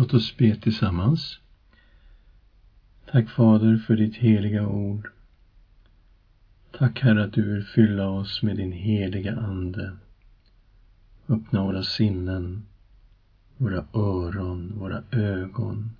Låt 0.00 0.14
oss 0.14 0.36
be 0.36 0.56
tillsammans. 0.56 1.38
Tack 3.10 3.30
Fader 3.30 3.76
för 3.76 3.96
ditt 3.96 4.16
heliga 4.16 4.66
ord. 4.66 5.08
Tack 6.70 7.00
Herre 7.00 7.24
att 7.24 7.32
du 7.32 7.52
vill 7.54 7.64
fylla 7.64 8.08
oss 8.08 8.42
med 8.42 8.56
din 8.56 8.72
heliga 8.72 9.36
Ande. 9.36 9.96
Öppna 11.28 11.62
våra 11.62 11.82
sinnen, 11.82 12.62
våra 13.56 13.84
öron, 13.94 14.72
våra 14.78 15.02
ögon 15.10 15.90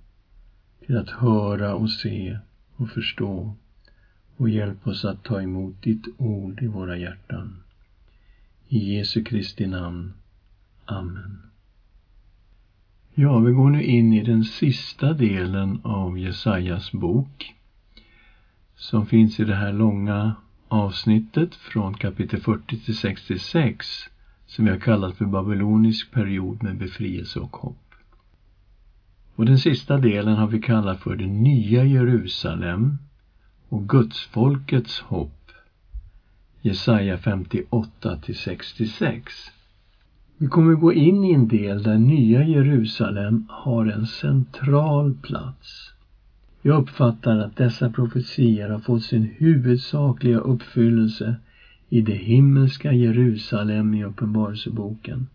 till 0.85 0.97
att 0.97 1.09
höra 1.09 1.75
och 1.75 1.91
se 1.91 2.39
och 2.75 2.89
förstå 2.89 3.55
och 4.37 4.49
hjälp 4.49 4.87
oss 4.87 5.05
att 5.05 5.23
ta 5.23 5.41
emot 5.41 5.81
ditt 5.81 6.07
ord 6.17 6.61
i 6.61 6.67
våra 6.67 6.97
hjärtan. 6.97 7.63
I 8.67 8.97
Jesu 8.97 9.23
Kristi 9.23 9.67
namn. 9.67 10.13
Amen. 10.85 11.50
Ja, 13.15 13.39
vi 13.39 13.51
går 13.51 13.69
nu 13.69 13.83
in 13.83 14.13
i 14.13 14.23
den 14.23 14.43
sista 14.43 15.13
delen 15.13 15.79
av 15.83 16.19
Jesajas 16.19 16.91
bok 16.91 17.53
som 18.75 19.05
finns 19.05 19.39
i 19.39 19.43
det 19.43 19.55
här 19.55 19.71
långa 19.71 20.35
avsnittet 20.67 21.55
från 21.55 21.93
kapitel 21.93 22.39
40 22.39 22.77
till 22.77 22.95
66 22.95 23.87
som 24.45 24.65
vi 24.65 24.71
har 24.71 24.77
kallat 24.77 25.17
för 25.17 25.25
babylonisk 25.25 26.11
period 26.11 26.63
med 26.63 26.77
befrielse 26.77 27.39
och 27.39 27.57
hopp. 27.57 27.95
Och 29.35 29.45
den 29.45 29.59
sista 29.59 29.97
delen 29.97 30.37
har 30.37 30.47
vi 30.47 30.59
kallat 30.59 30.99
för 30.99 31.15
det 31.15 31.27
nya 31.27 31.83
Jerusalem 31.83 32.97
och 33.69 33.89
Gudsfolkets 33.89 34.99
hopp. 34.99 35.51
Jesaja 36.61 37.17
58 37.17 38.15
till 38.15 38.35
66. 38.35 39.51
Vi 40.41 40.47
kommer 40.47 40.73
gå 40.73 40.93
in 40.93 41.23
i 41.23 41.31
en 41.31 41.47
del 41.47 41.83
där 41.83 41.97
nya 41.97 42.43
Jerusalem 42.43 43.43
har 43.47 43.85
en 43.85 44.05
central 44.05 45.13
plats. 45.21 45.93
Jag 46.61 46.77
uppfattar 46.81 47.37
att 47.37 47.55
dessa 47.55 47.89
profetier 47.89 48.69
har 48.69 48.79
fått 48.79 49.03
sin 49.03 49.23
huvudsakliga 49.37 50.37
uppfyllelse 50.37 51.35
i 51.89 52.01
det 52.01 52.13
himmelska 52.13 52.93
Jerusalem 52.93 53.93
i 53.93 54.03
Uppenbarelseboken. 54.03 55.25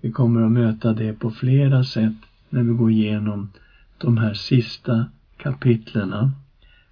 Vi 0.00 0.10
kommer 0.10 0.40
att 0.42 0.52
möta 0.52 0.92
det 0.92 1.12
på 1.12 1.30
flera 1.30 1.84
sätt 1.84 2.16
när 2.50 2.62
vi 2.62 2.72
går 2.72 2.90
igenom 2.90 3.48
de 3.98 4.16
här 4.16 4.34
sista 4.34 5.06
kapitlerna 5.36 6.32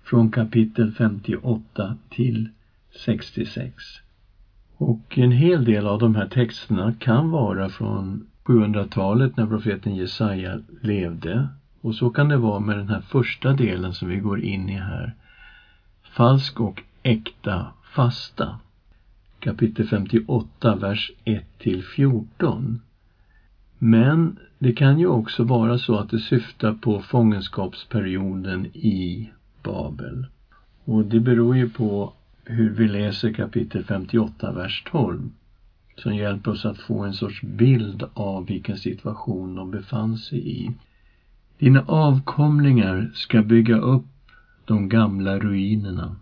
från 0.03 0.29
kapitel 0.29 0.91
58 0.91 1.97
till 2.09 2.49
66. 2.91 3.73
Och 4.79 5.19
en 5.19 5.33
hel 5.33 5.65
del 5.65 5.87
av 5.87 5.99
de 5.99 6.15
här 6.15 6.27
texterna 6.27 6.95
kan 6.99 7.31
vara 7.31 7.69
från 7.69 8.27
700-talet 8.45 9.37
när 9.37 9.47
profeten 9.47 9.97
Jesaja 9.97 10.61
levde. 10.83 11.49
Och 11.81 11.95
så 11.95 12.11
kan 12.11 12.29
det 12.29 12.37
vara 12.37 12.61
med 12.61 12.79
den 12.79 12.89
här 12.89 13.01
första 13.01 13.53
delen 13.53 13.95
som 13.95 14.09
vi 14.09 14.17
går 14.17 14.41
in 14.41 14.69
i 14.69 14.79
här. 14.79 15.15
Falsk 16.03 16.61
och 16.61 16.83
äkta 17.03 17.67
fasta. 17.95 18.59
Kapitel 19.39 19.87
58, 19.87 20.75
vers 20.77 21.11
1 21.25 21.59
till 21.59 21.85
14. 21.85 22.81
Men 23.79 24.39
det 24.59 24.73
kan 24.73 24.99
ju 24.99 25.07
också 25.07 25.45
vara 25.45 25.79
så 25.79 25.99
att 25.99 26.11
det 26.11 26.19
syftar 26.19 26.73
på 26.73 27.01
fångenskapsperioden 27.03 28.67
i 28.67 29.31
Babel. 29.63 30.27
Och 30.85 31.05
det 31.05 31.21
beror 31.21 31.57
ju 31.57 31.71
på 31.71 32.13
hur 32.49 32.71
vi 32.71 32.89
läser 32.89 33.33
kapitel 33.33 33.85
58, 33.85 34.53
vers 34.53 34.83
12 34.91 35.31
som 35.97 36.15
hjälper 36.15 36.51
oss 36.51 36.65
att 36.65 36.79
få 36.79 37.05
en 37.05 37.15
sorts 37.15 37.43
bild 37.43 38.03
av 38.15 38.47
vilken 38.47 38.77
situation 38.77 39.55
de 39.55 39.71
befann 39.71 40.17
sig 40.17 40.63
i. 40.63 40.71
Dina 41.59 41.85
avkomlingar 41.87 43.11
ska 43.15 43.43
bygga 43.43 43.77
upp 43.77 44.07
de 44.65 44.89
gamla 44.89 45.39
ruinerna. 45.39 46.17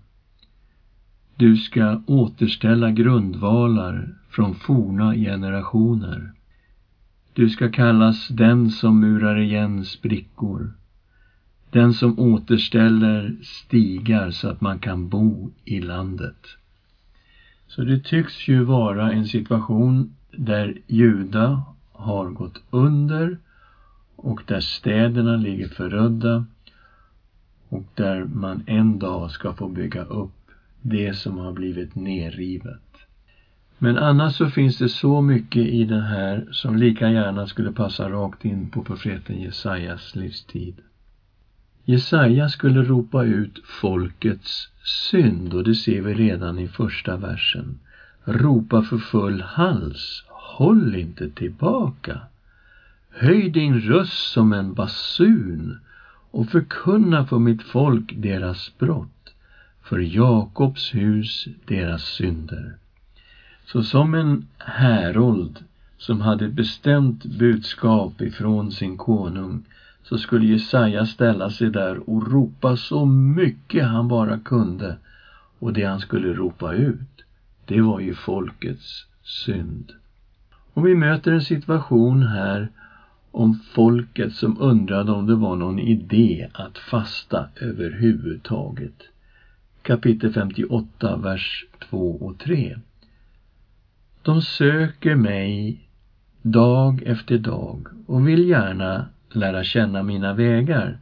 Du 1.37 1.57
ska 1.57 2.01
återställa 2.07 2.91
grundvalar 2.91 4.15
från 4.29 4.55
forna 4.55 5.15
generationer. 5.15 6.33
Du 7.33 7.49
ska 7.49 7.69
kallas 7.69 8.29
den 8.29 8.71
som 8.71 9.01
murar 9.01 9.39
igen 9.39 9.85
sprickor 9.85 10.73
den 11.75 11.95
som 11.95 12.19
återställer 12.19 13.37
stigar 13.43 14.31
så 14.31 14.49
att 14.49 14.61
man 14.61 14.79
kan 14.79 15.09
bo 15.09 15.51
i 15.65 15.81
landet. 15.81 16.47
Så 17.67 17.83
det 17.83 18.05
tycks 18.05 18.49
ju 18.49 18.63
vara 18.63 19.13
en 19.13 19.27
situation 19.27 20.15
där 20.31 20.79
Juda 20.87 21.63
har 21.93 22.27
gått 22.29 22.63
under 22.71 23.39
och 24.17 24.43
där 24.47 24.61
städerna 24.61 25.37
ligger 25.37 25.69
förödda 25.69 26.45
och 27.69 27.85
där 27.95 28.25
man 28.25 28.63
en 28.67 28.99
dag 28.99 29.31
ska 29.31 29.53
få 29.53 29.69
bygga 29.69 30.03
upp 30.05 30.51
det 30.83 31.15
som 31.15 31.39
har 31.39 31.53
blivit 31.53 31.95
nerrivet. 31.95 33.07
Men 33.79 33.99
annars 33.99 34.33
så 34.33 34.49
finns 34.49 34.79
det 34.79 34.89
så 34.89 35.21
mycket 35.21 35.67
i 35.67 35.85
det 35.85 36.03
här 36.03 36.49
som 36.51 36.77
lika 36.77 37.11
gärna 37.11 37.47
skulle 37.47 37.73
passa 37.73 38.09
rakt 38.09 38.45
in 38.45 38.67
på 38.67 38.83
profeten 38.83 39.41
Jesajas 39.41 40.17
livstid. 40.17 40.75
Jesaja 41.87 42.49
skulle 42.49 42.83
ropa 42.83 43.25
ut 43.25 43.59
folkets 43.65 44.69
synd 44.85 45.55
och 45.55 45.65
det 45.65 45.75
ser 45.75 46.01
vi 46.01 46.15
redan 46.15 46.59
i 46.59 46.69
första 46.69 47.17
versen. 47.17 47.79
Ropa 48.25 48.83
för 48.83 48.99
full 48.99 49.41
hals, 49.41 50.25
håll 50.29 50.95
inte 50.95 51.31
tillbaka. 51.31 52.21
Höj 53.11 53.49
din 53.49 53.81
röst 53.81 54.33
som 54.33 54.53
en 54.53 54.75
basun 54.75 55.79
och 56.31 56.49
förkunna 56.49 57.27
för 57.27 57.39
mitt 57.39 57.63
folk 57.63 58.13
deras 58.17 58.79
brott, 58.79 59.35
för 59.83 59.99
Jakobs 59.99 60.95
hus 60.95 61.49
deras 61.65 62.03
synder. 62.03 62.77
Så 63.67 63.83
som 63.83 64.15
en 64.15 64.47
härold 64.59 65.65
som 65.99 66.21
hade 66.21 66.45
ett 66.47 66.53
bestämt 66.53 67.25
budskap 67.25 68.21
ifrån 68.21 68.73
sin 68.73 68.97
konung 68.97 69.65
så 70.05 70.19
skulle 70.19 70.47
Jesaja 70.47 71.07
ställa 71.07 71.51
sig 71.51 71.71
där 71.71 72.11
och 72.11 72.33
ropa 72.33 72.77
så 72.77 73.05
mycket 73.07 73.85
han 73.85 74.09
bara 74.09 74.39
kunde. 74.39 74.97
Och 75.59 75.73
det 75.73 75.85
han 75.85 76.01
skulle 76.01 76.35
ropa 76.35 76.73
ut, 76.73 77.25
det 77.65 77.81
var 77.81 78.01
ju 78.01 78.15
folkets 78.15 79.07
synd. 79.23 79.93
Och 80.75 80.87
vi 80.87 80.95
möter 80.95 81.33
en 81.33 81.43
situation 81.43 82.23
här 82.23 82.69
om 83.31 83.61
folket 83.73 84.33
som 84.33 84.61
undrade 84.61 85.13
om 85.13 85.27
det 85.27 85.35
var 85.35 85.57
någon 85.57 85.79
idé 85.79 86.49
att 86.53 86.79
fasta 86.79 87.47
överhuvudtaget. 87.57 89.03
Kapitel 89.83 90.33
58, 90.33 91.17
vers 91.17 91.67
2 91.91 92.17
och 92.17 92.39
3. 92.39 92.79
De 94.23 94.43
söker 94.43 95.15
mig 95.15 95.81
dag 96.43 97.03
efter 97.07 97.39
dag 97.39 97.87
och 98.07 98.29
vill 98.29 98.49
gärna 98.49 99.07
lära 99.37 99.65
känna 99.65 100.03
mina 100.03 100.33
vägar, 100.33 100.99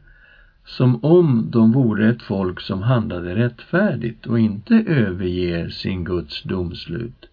som 0.65 1.05
om 1.05 1.51
de 1.51 1.71
vore 1.71 2.09
ett 2.09 2.21
folk 2.21 2.61
som 2.61 2.81
handlade 2.81 3.35
rättfärdigt 3.35 4.25
och 4.25 4.39
inte 4.39 4.75
överger 4.75 5.69
sin 5.69 6.03
Guds 6.03 6.43
domslut. 6.43 7.25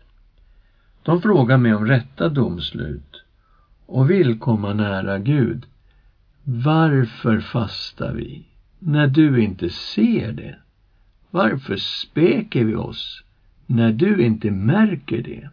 De 1.02 1.22
frågar 1.22 1.56
mig 1.56 1.74
om 1.74 1.86
rätta 1.86 2.28
domslut 2.28 3.22
och 3.86 4.10
vill 4.10 4.38
komma 4.38 4.72
nära 4.72 5.18
Gud. 5.18 5.66
Varför 6.44 7.40
fastar 7.40 8.12
vi 8.12 8.46
när 8.78 9.06
du 9.06 9.42
inte 9.42 9.70
ser 9.70 10.32
det? 10.32 10.56
Varför 11.30 11.76
speker 11.76 12.64
vi 12.64 12.74
oss 12.74 13.22
när 13.66 13.92
du 13.92 14.22
inte 14.22 14.50
märker 14.50 15.22
det? 15.22 15.48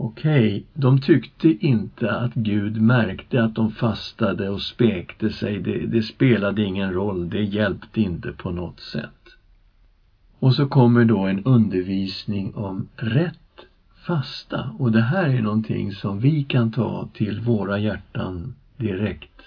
Okej, 0.00 0.46
okay, 0.46 0.64
de 0.74 1.00
tyckte 1.00 1.48
inte 1.48 2.10
att 2.10 2.34
Gud 2.34 2.80
märkte 2.82 3.44
att 3.44 3.54
de 3.54 3.70
fastade 3.70 4.48
och 4.48 4.62
spekte 4.62 5.30
sig. 5.30 5.58
Det, 5.58 5.86
det, 5.86 6.02
spelade 6.02 6.62
ingen 6.62 6.92
roll, 6.92 7.30
det 7.30 7.42
hjälpte 7.42 8.00
inte 8.00 8.32
på 8.32 8.50
något 8.50 8.80
sätt. 8.80 9.36
Och 10.38 10.54
så 10.54 10.66
kommer 10.68 11.04
då 11.04 11.18
en 11.18 11.44
undervisning 11.44 12.54
om 12.54 12.88
rätt 12.96 13.66
fasta. 14.06 14.70
Och 14.78 14.92
det 14.92 15.02
här 15.02 15.28
är 15.28 15.42
någonting 15.42 15.92
som 15.92 16.20
vi 16.20 16.44
kan 16.44 16.72
ta 16.72 17.08
till 17.14 17.40
våra 17.40 17.78
hjärtan 17.78 18.54
direkt. 18.76 19.42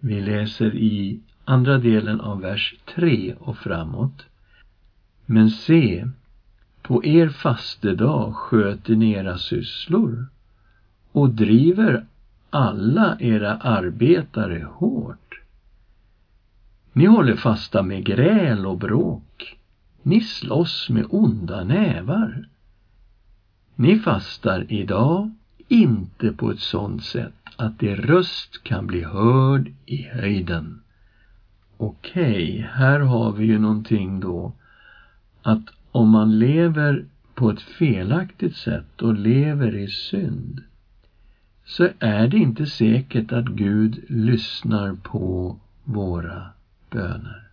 Vi 0.00 0.20
läser 0.20 0.74
i 0.74 1.20
andra 1.44 1.78
delen 1.78 2.20
av 2.20 2.40
vers 2.40 2.74
3 2.94 3.34
och 3.38 3.56
framåt. 3.58 4.26
Men 5.26 5.50
se, 5.50 6.08
på 6.88 7.04
er 7.04 7.28
fastedag 7.28 8.34
sköter 8.34 8.96
ni 8.96 9.12
era 9.12 9.38
sysslor 9.38 10.26
och 11.12 11.30
driver 11.30 12.04
alla 12.50 13.16
era 13.20 13.56
arbetare 13.56 14.68
hårt. 14.72 15.40
Ni 16.92 17.06
håller 17.06 17.36
fasta 17.36 17.82
med 17.82 18.04
gräl 18.04 18.66
och 18.66 18.78
bråk. 18.78 19.58
Ni 20.02 20.20
slåss 20.20 20.88
med 20.90 21.06
onda 21.10 21.64
nävar. 21.64 22.48
Ni 23.74 23.98
fastar 23.98 24.72
idag, 24.72 25.34
inte 25.68 26.32
på 26.32 26.50
ett 26.50 26.60
sådant 26.60 27.04
sätt 27.04 27.34
att 27.56 27.82
er 27.82 27.96
röst 27.96 28.62
kan 28.62 28.86
bli 28.86 29.02
hörd 29.02 29.72
i 29.86 30.02
höjden. 30.02 30.82
Okej, 31.76 32.52
okay, 32.52 32.66
här 32.72 33.00
har 33.00 33.32
vi 33.32 33.44
ju 33.44 33.58
någonting 33.58 34.20
då 34.20 34.52
att 35.42 35.77
om 35.92 36.10
man 36.10 36.38
lever 36.38 37.04
på 37.34 37.50
ett 37.50 37.60
felaktigt 37.60 38.56
sätt 38.56 39.02
och 39.02 39.14
lever 39.14 39.76
i 39.76 39.88
synd 39.88 40.62
så 41.64 41.88
är 41.98 42.28
det 42.28 42.38
inte 42.38 42.66
säkert 42.66 43.32
att 43.32 43.46
Gud 43.46 44.04
lyssnar 44.08 44.94
på 44.94 45.56
våra 45.84 46.46
böner. 46.90 47.48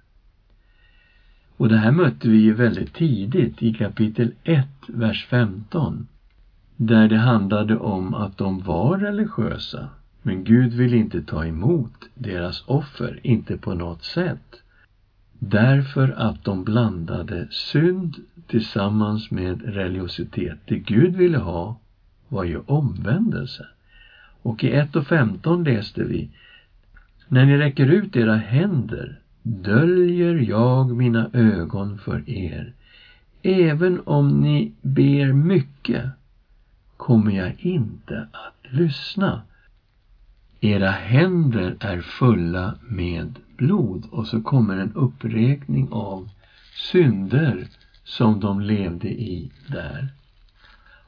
Och 1.58 1.70
det 1.70 1.78
här 1.78 1.92
mötte 1.92 2.30
vi 2.30 2.38
ju 2.38 2.54
väldigt 2.54 2.94
tidigt 2.94 3.64
i 3.64 3.74
kapitel 3.74 4.32
1, 4.44 4.68
vers 4.88 5.26
15 5.26 6.08
där 6.76 7.08
det 7.08 7.18
handlade 7.18 7.78
om 7.78 8.14
att 8.14 8.38
de 8.38 8.60
var 8.60 8.98
religiösa 8.98 9.90
men 10.22 10.44
Gud 10.44 10.74
ville 10.74 10.98
inte 10.98 11.22
ta 11.22 11.46
emot 11.46 12.10
deras 12.14 12.64
offer, 12.68 13.20
inte 13.24 13.58
på 13.58 13.74
något 13.74 14.04
sätt. 14.04 14.62
Därför 15.50 16.10
att 16.18 16.44
de 16.44 16.64
blandade 16.64 17.48
synd 17.52 18.16
tillsammans 18.48 19.32
med 19.32 19.62
religiositet. 19.76 20.58
Det 20.66 20.78
Gud 20.78 21.16
ville 21.16 21.38
ha 21.38 21.80
var 22.28 22.44
ju 22.44 22.60
omvändelse. 22.66 23.66
Och 24.42 24.64
i 24.64 24.72
1 24.72 24.96
och 24.96 25.08
15 25.08 25.64
läste 25.64 26.04
vi 26.04 26.30
När 27.28 27.46
ni 27.46 27.58
räcker 27.58 27.88
ut 27.88 28.16
era 28.16 28.36
händer 28.36 29.20
döljer 29.42 30.36
jag 30.36 30.96
mina 30.96 31.30
ögon 31.34 31.98
för 31.98 32.30
er. 32.30 32.74
Även 33.42 34.02
om 34.06 34.28
ni 34.28 34.74
ber 34.82 35.34
mycket 35.34 36.06
kommer 36.98 37.32
jag 37.32 37.56
inte 37.60 38.28
att 38.32 38.74
lyssna. 38.74 39.42
Era 40.66 40.92
händer 40.92 41.76
är 41.80 42.02
fulla 42.02 42.76
med 42.88 43.40
blod. 43.58 44.06
Och 44.12 44.28
så 44.28 44.42
kommer 44.42 44.78
en 44.78 44.94
uppräkning 44.94 45.88
av 45.92 46.30
synder 46.92 47.68
som 48.04 48.40
de 48.40 48.62
levde 48.62 49.08
i 49.08 49.52
där. 49.68 50.08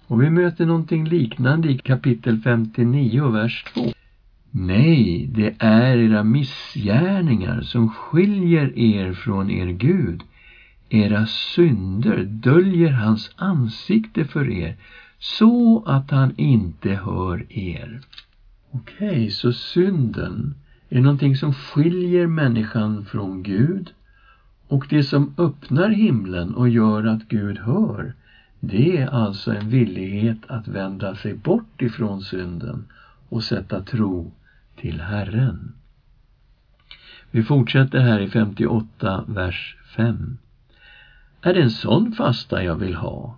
Och 0.08 0.22
vi 0.22 0.30
möter 0.30 0.66
någonting 0.66 1.06
liknande 1.06 1.70
i 1.70 1.78
kapitel 1.78 2.42
59, 2.42 3.28
vers 3.28 3.64
2. 3.74 3.82
Nej, 4.52 5.30
det 5.36 5.56
är 5.60 5.98
era 5.98 6.24
missgärningar 6.24 7.62
som 7.62 7.90
skiljer 7.90 8.80
er 8.80 9.14
från 9.14 9.52
er 9.52 9.68
Gud. 9.68 10.24
Era 10.90 11.26
synder 11.26 12.24
döljer 12.24 12.92
hans 12.92 13.32
ansikte 13.36 14.26
för 14.26 14.50
er 14.50 14.76
så 15.20 15.84
att 15.86 16.12
han 16.12 16.34
inte 16.38 16.90
hör 16.90 17.46
er. 17.50 18.02
Okej, 18.72 19.08
okay, 19.08 19.30
så 19.30 19.54
synden 19.54 20.56
är 20.90 21.02
någonting 21.02 21.36
som 21.36 21.54
skiljer 21.54 22.28
människan 22.28 23.06
från 23.06 23.44
Gud 23.44 23.94
och 24.68 24.86
det 24.90 25.04
som 25.04 25.34
öppnar 25.38 25.90
himlen 25.90 26.56
och 26.56 26.70
gör 26.70 27.04
att 27.04 27.28
Gud 27.28 27.58
hör 27.58 28.14
det 28.60 28.98
är 28.98 29.08
alltså 29.08 29.54
en 29.54 29.70
villighet 29.70 30.38
att 30.48 30.68
vända 30.68 31.16
sig 31.16 31.34
bort 31.34 31.82
ifrån 31.82 32.22
synden 32.22 32.86
och 33.30 33.44
sätta 33.44 33.82
tro 33.82 34.32
till 34.76 35.02
Herren. 35.02 35.74
Vi 37.32 37.44
fortsätter 37.44 38.00
här 38.00 38.20
i 38.20 38.28
58, 38.28 39.24
vers 39.28 39.78
5. 39.96 40.38
Är 41.42 41.54
det 41.54 41.62
en 41.62 41.72
sån 41.72 42.12
fasta 42.12 42.64
jag 42.64 42.76
vill 42.76 42.96
ha? 42.96 43.38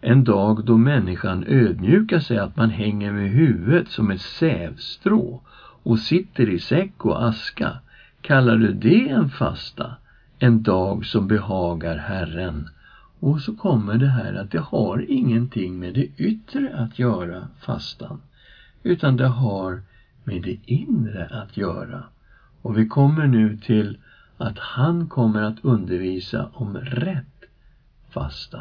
En 0.00 0.24
dag 0.24 0.64
då 0.64 0.76
människan 0.76 1.44
ödmjukar 1.46 2.20
sig 2.20 2.38
att 2.38 2.56
man 2.56 2.70
hänger 2.70 3.12
med 3.12 3.30
huvudet 3.30 3.88
som 3.88 4.10
ett 4.10 4.20
sävstrå 4.20 5.42
och 5.82 5.98
sitter 5.98 6.50
i 6.50 6.58
säck 6.58 7.04
och 7.04 7.26
aska. 7.28 7.78
Kallar 8.20 8.56
du 8.56 8.72
det 8.72 9.08
en 9.08 9.30
fasta? 9.30 9.96
En 10.38 10.62
dag 10.62 11.06
som 11.06 11.28
behagar 11.28 11.96
Herren? 11.96 12.68
Och 13.20 13.40
så 13.40 13.56
kommer 13.56 13.98
det 13.98 14.06
här 14.06 14.34
att 14.34 14.50
det 14.50 14.60
har 14.60 15.04
ingenting 15.08 15.78
med 15.78 15.94
det 15.94 16.06
yttre 16.16 16.76
att 16.76 16.98
göra, 16.98 17.48
fastan, 17.60 18.20
utan 18.82 19.16
det 19.16 19.26
har 19.26 19.82
med 20.24 20.42
det 20.42 20.58
inre 20.64 21.26
att 21.26 21.56
göra. 21.56 22.04
Och 22.62 22.78
vi 22.78 22.88
kommer 22.88 23.26
nu 23.26 23.56
till 23.56 23.98
att 24.36 24.58
han 24.58 25.08
kommer 25.08 25.42
att 25.42 25.64
undervisa 25.64 26.48
om 26.52 26.76
rätt 26.76 27.44
fasta. 28.10 28.60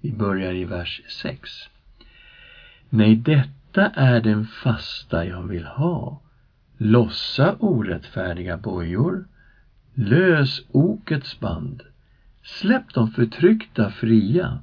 Vi 0.00 0.12
börjar 0.12 0.52
i 0.52 0.64
vers 0.64 1.02
6. 1.08 1.50
Nej, 2.88 3.16
detta 3.16 3.88
är 3.88 4.20
den 4.20 4.46
fasta 4.46 5.24
jag 5.24 5.42
vill 5.42 5.64
ha. 5.64 6.20
Lossa 6.76 7.56
orättfärdiga 7.58 8.56
bojor. 8.56 9.24
Lös 9.94 10.62
okets 10.72 11.40
band. 11.40 11.82
Släpp 12.42 12.94
de 12.94 13.10
förtryckta 13.10 13.90
fria. 13.90 14.58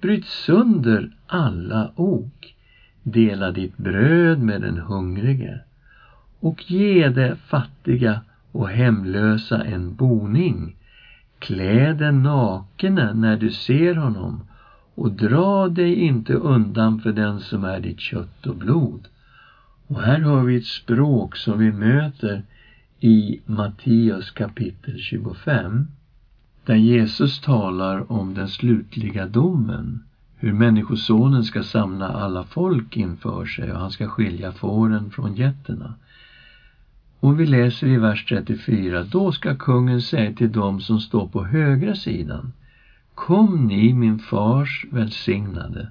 Bryt 0.00 0.26
sönder 0.26 1.10
alla 1.26 1.92
ok. 1.96 2.54
Dela 3.02 3.50
ditt 3.50 3.76
bröd 3.76 4.38
med 4.38 4.60
den 4.60 4.78
hungrige 4.78 5.60
och 6.40 6.70
ge 6.70 7.08
de 7.08 7.36
fattiga 7.36 8.20
och 8.52 8.68
hemlösa 8.68 9.64
en 9.64 9.94
boning. 9.94 10.76
Klä 11.38 11.92
den 11.92 12.22
nakne 12.22 13.14
när 13.14 13.36
du 13.36 13.50
ser 13.50 13.94
honom 13.94 14.46
och 14.96 15.12
dra 15.12 15.68
dig 15.68 15.94
inte 15.94 16.34
undan 16.34 17.00
för 17.00 17.12
den 17.12 17.40
som 17.40 17.64
är 17.64 17.80
ditt 17.80 18.00
kött 18.00 18.46
och 18.46 18.56
blod. 18.56 19.08
Och 19.86 20.02
här 20.02 20.20
har 20.20 20.44
vi 20.44 20.56
ett 20.56 20.66
språk 20.66 21.36
som 21.36 21.58
vi 21.58 21.72
möter 21.72 22.42
i 23.00 23.40
Matteus 23.46 24.30
kapitel 24.30 24.98
25 24.98 25.86
där 26.64 26.74
Jesus 26.74 27.40
talar 27.40 28.12
om 28.12 28.34
den 28.34 28.48
slutliga 28.48 29.26
domen 29.26 30.04
hur 30.36 30.52
Människosonen 30.52 31.44
ska 31.44 31.62
samla 31.62 32.08
alla 32.08 32.44
folk 32.44 32.96
inför 32.96 33.44
sig 33.44 33.72
och 33.72 33.78
han 33.78 33.90
ska 33.90 34.08
skilja 34.08 34.52
fåren 34.52 35.10
från 35.10 35.36
getterna. 35.36 35.94
Och 37.20 37.40
vi 37.40 37.46
läser 37.46 37.86
i 37.86 37.96
vers 37.96 38.24
34, 38.28 39.02
då 39.02 39.32
ska 39.32 39.56
kungen 39.56 40.02
säga 40.02 40.32
till 40.32 40.52
dem 40.52 40.80
som 40.80 41.00
står 41.00 41.26
på 41.28 41.44
högra 41.44 41.94
sidan 41.94 42.52
Kom 43.16 43.66
ni, 43.66 43.94
min 43.94 44.18
fars 44.18 44.86
välsignade, 44.90 45.88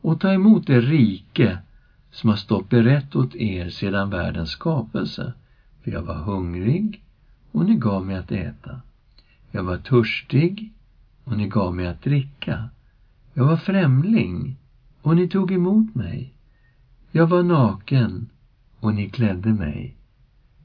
och 0.00 0.20
ta 0.20 0.32
emot 0.32 0.66
det 0.66 0.80
rike 0.80 1.58
som 2.10 2.30
har 2.30 2.36
stått 2.36 2.70
berett 2.70 3.16
åt 3.16 3.34
er 3.34 3.68
sedan 3.70 4.10
världens 4.10 4.50
skapelse. 4.50 5.32
För 5.82 5.90
jag 5.90 6.02
var 6.02 6.14
hungrig 6.14 7.04
och 7.52 7.64
ni 7.66 7.74
gav 7.74 8.06
mig 8.06 8.16
att 8.16 8.32
äta. 8.32 8.80
Jag 9.50 9.62
var 9.62 9.76
törstig 9.76 10.72
och 11.24 11.36
ni 11.36 11.48
gav 11.48 11.74
mig 11.74 11.86
att 11.86 12.02
dricka. 12.02 12.68
Jag 13.34 13.44
var 13.44 13.56
främling 13.56 14.56
och 15.02 15.16
ni 15.16 15.28
tog 15.28 15.52
emot 15.52 15.94
mig. 15.94 16.34
Jag 17.10 17.26
var 17.26 17.42
naken 17.42 18.28
och 18.80 18.94
ni 18.94 19.08
klädde 19.08 19.52
mig. 19.52 19.96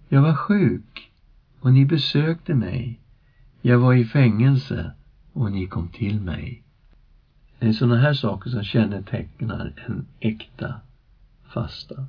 Jag 0.09 0.21
var 0.21 0.35
sjuk 0.35 1.11
och 1.59 1.73
ni 1.73 1.85
besökte 1.85 2.55
mig. 2.55 2.99
Jag 3.61 3.79
var 3.79 3.93
i 3.93 4.05
fängelse 4.05 4.91
och 5.33 5.51
ni 5.51 5.67
kom 5.67 5.87
till 5.87 6.19
mig. 6.21 6.63
Det 7.59 7.67
är 7.67 7.73
sådana 7.73 7.97
här 7.97 8.13
saker 8.13 8.49
som 8.49 8.63
kännetecknar 8.63 9.73
en 9.87 10.05
äkta 10.19 10.75
fasta. 11.53 12.05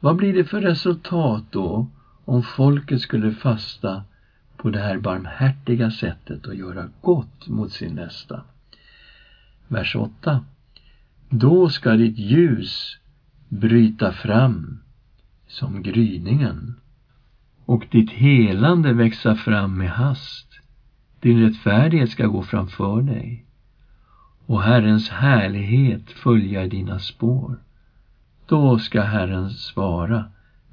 Vad 0.00 0.16
blir 0.16 0.34
det 0.34 0.44
för 0.44 0.60
resultat 0.60 1.44
då 1.50 1.86
om 2.24 2.42
folket 2.42 3.00
skulle 3.00 3.32
fasta 3.32 4.04
på 4.56 4.70
det 4.70 4.78
här 4.78 4.98
barmhärtiga 4.98 5.90
sättet 5.90 6.46
och 6.46 6.54
göra 6.54 6.88
gott 7.00 7.48
mot 7.48 7.72
sin 7.72 7.94
nästa? 7.94 8.42
Vers 9.68 9.96
8. 9.96 10.44
Då 11.28 11.68
ska 11.68 11.92
ditt 11.92 12.18
ljus 12.18 12.98
bryta 13.48 14.12
fram 14.12 14.80
som 15.48 15.82
gryningen 15.82 16.74
och 17.64 17.86
ditt 17.90 18.10
helande 18.10 18.92
växa 18.92 19.34
fram 19.34 19.78
med 19.78 19.90
hast. 19.90 20.51
Din 21.22 21.40
rättfärdighet 21.40 22.10
ska 22.10 22.26
gå 22.26 22.42
framför 22.42 23.02
dig 23.02 23.44
och 24.46 24.62
Herrens 24.62 25.08
härlighet 25.08 26.10
följa 26.10 26.66
dina 26.66 26.98
spår. 26.98 27.56
Då 28.46 28.78
ska 28.78 29.02
Herren 29.02 29.50
svara 29.50 30.24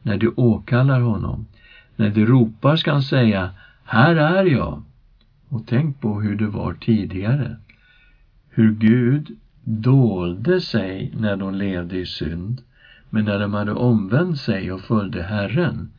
när 0.01 0.18
du 0.18 0.34
åkallar 0.36 1.01
honom. 1.01 1.46
När 1.96 2.10
du 2.10 2.25
ropar 2.25 2.75
ska 2.75 2.91
han 2.91 3.03
säga, 3.03 3.50
här 3.84 4.15
är 4.15 4.46
jag. 4.46 4.84
Och 5.50 5.62
tänk 5.68 6.01
på 6.01 6.22
hur 6.22 6.36
det 6.36 6.48
var 6.48 6.74
tidigare. 6.74 7.58
Hur 8.50 8.72
Gud 8.72 9.38
dolde 9.63 10.62
sig 10.62 11.13
när 11.18 11.36
de 11.36 11.56
levde 11.56 11.98
i 11.98 12.06
synd. 12.06 12.62
Men 13.10 13.25
när 13.25 13.39
de 13.39 13.53
hade 13.53 13.74
omvänt 13.74 14.39
sig 14.39 14.72
och 14.72 14.82
följde 14.82 15.24
Herren, 15.24 15.89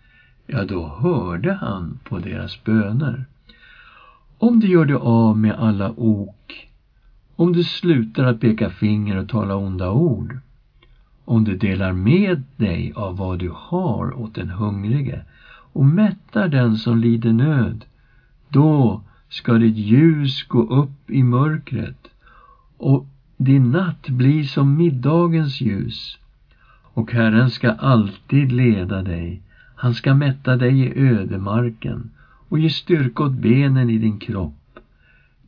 ja, 0.46 0.64
då 0.64 0.88
hörde 0.88 1.52
han 1.52 1.98
på 2.04 2.18
deras 2.18 2.64
böner. 2.64 3.24
Om 4.42 4.60
du 4.60 4.68
gör 4.68 4.84
dig 4.84 4.96
av 4.96 5.38
med 5.38 5.54
alla 5.54 5.92
ok, 5.96 6.68
om 7.36 7.52
du 7.52 7.64
slutar 7.64 8.24
att 8.24 8.40
peka 8.40 8.70
finger 8.70 9.16
och 9.16 9.28
tala 9.28 9.54
onda 9.54 9.90
ord, 9.90 10.38
om 11.24 11.44
du 11.44 11.56
delar 11.56 11.92
med 11.92 12.42
dig 12.56 12.92
av 12.96 13.16
vad 13.16 13.38
du 13.38 13.52
har 13.54 14.20
åt 14.20 14.34
den 14.34 14.50
hungrige 14.50 15.22
och 15.72 15.84
mättar 15.84 16.48
den 16.48 16.76
som 16.76 16.98
lider 16.98 17.32
nöd, 17.32 17.84
då 18.48 19.02
ska 19.28 19.58
ditt 19.58 19.76
ljus 19.76 20.42
gå 20.42 20.62
upp 20.62 21.10
i 21.10 21.22
mörkret 21.22 22.08
och 22.76 23.06
din 23.36 23.70
natt 23.70 24.08
bli 24.08 24.46
som 24.46 24.76
middagens 24.76 25.60
ljus. 25.60 26.18
Och 26.94 27.12
Herren 27.12 27.50
ska 27.50 27.70
alltid 27.70 28.52
leda 28.52 29.02
dig. 29.02 29.42
Han 29.74 29.94
ska 29.94 30.14
mätta 30.14 30.56
dig 30.56 30.80
i 30.80 30.98
ödemarken 30.98 32.10
och 32.50 32.58
ge 32.58 32.70
styrka 32.70 33.22
åt 33.22 33.32
benen 33.32 33.90
i 33.90 33.98
din 33.98 34.18
kropp. 34.18 34.78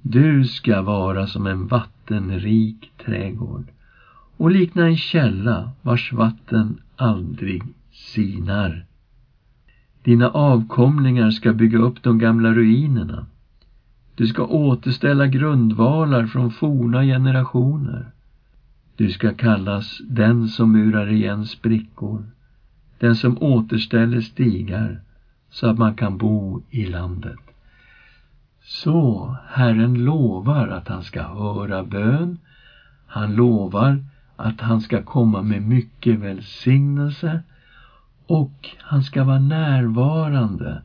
Du 0.02 0.44
ska 0.44 0.82
vara 0.82 1.26
som 1.26 1.46
en 1.46 1.66
vattenrik 1.66 2.92
trädgård 3.04 3.64
och 4.36 4.50
likna 4.50 4.86
en 4.86 4.96
källa 4.96 5.70
vars 5.82 6.12
vatten 6.12 6.80
aldrig 6.96 7.62
sinar. 7.92 8.84
Dina 10.02 10.28
avkomlingar 10.28 11.30
ska 11.30 11.52
bygga 11.52 11.78
upp 11.78 12.02
de 12.02 12.18
gamla 12.18 12.54
ruinerna. 12.54 13.26
Du 14.14 14.26
ska 14.26 14.44
återställa 14.44 15.26
grundvalar 15.26 16.26
från 16.26 16.50
forna 16.50 17.02
generationer. 17.02 18.06
Du 18.96 19.10
ska 19.10 19.32
kallas 19.32 20.00
den 20.08 20.48
som 20.48 20.72
murar 20.72 21.10
igen 21.10 21.46
sprickor, 21.46 22.26
den 22.98 23.16
som 23.16 23.38
återställer 23.42 24.20
stigar 24.20 25.00
så 25.52 25.66
att 25.66 25.78
man 25.78 25.94
kan 25.94 26.16
bo 26.16 26.60
i 26.70 26.86
landet. 26.86 27.38
Så 28.60 29.34
Herren 29.48 30.04
lovar 30.04 30.68
att 30.68 30.88
han 30.88 31.02
ska 31.02 31.22
höra 31.22 31.82
bön. 31.82 32.36
Han 33.06 33.34
lovar 33.34 34.00
att 34.36 34.60
han 34.60 34.80
ska 34.80 35.00
komma 35.00 35.42
med 35.42 35.62
mycket 35.62 36.18
välsignelse 36.18 37.40
och 38.26 38.68
han 38.78 39.02
ska 39.02 39.24
vara 39.24 39.38
närvarande. 39.38 40.82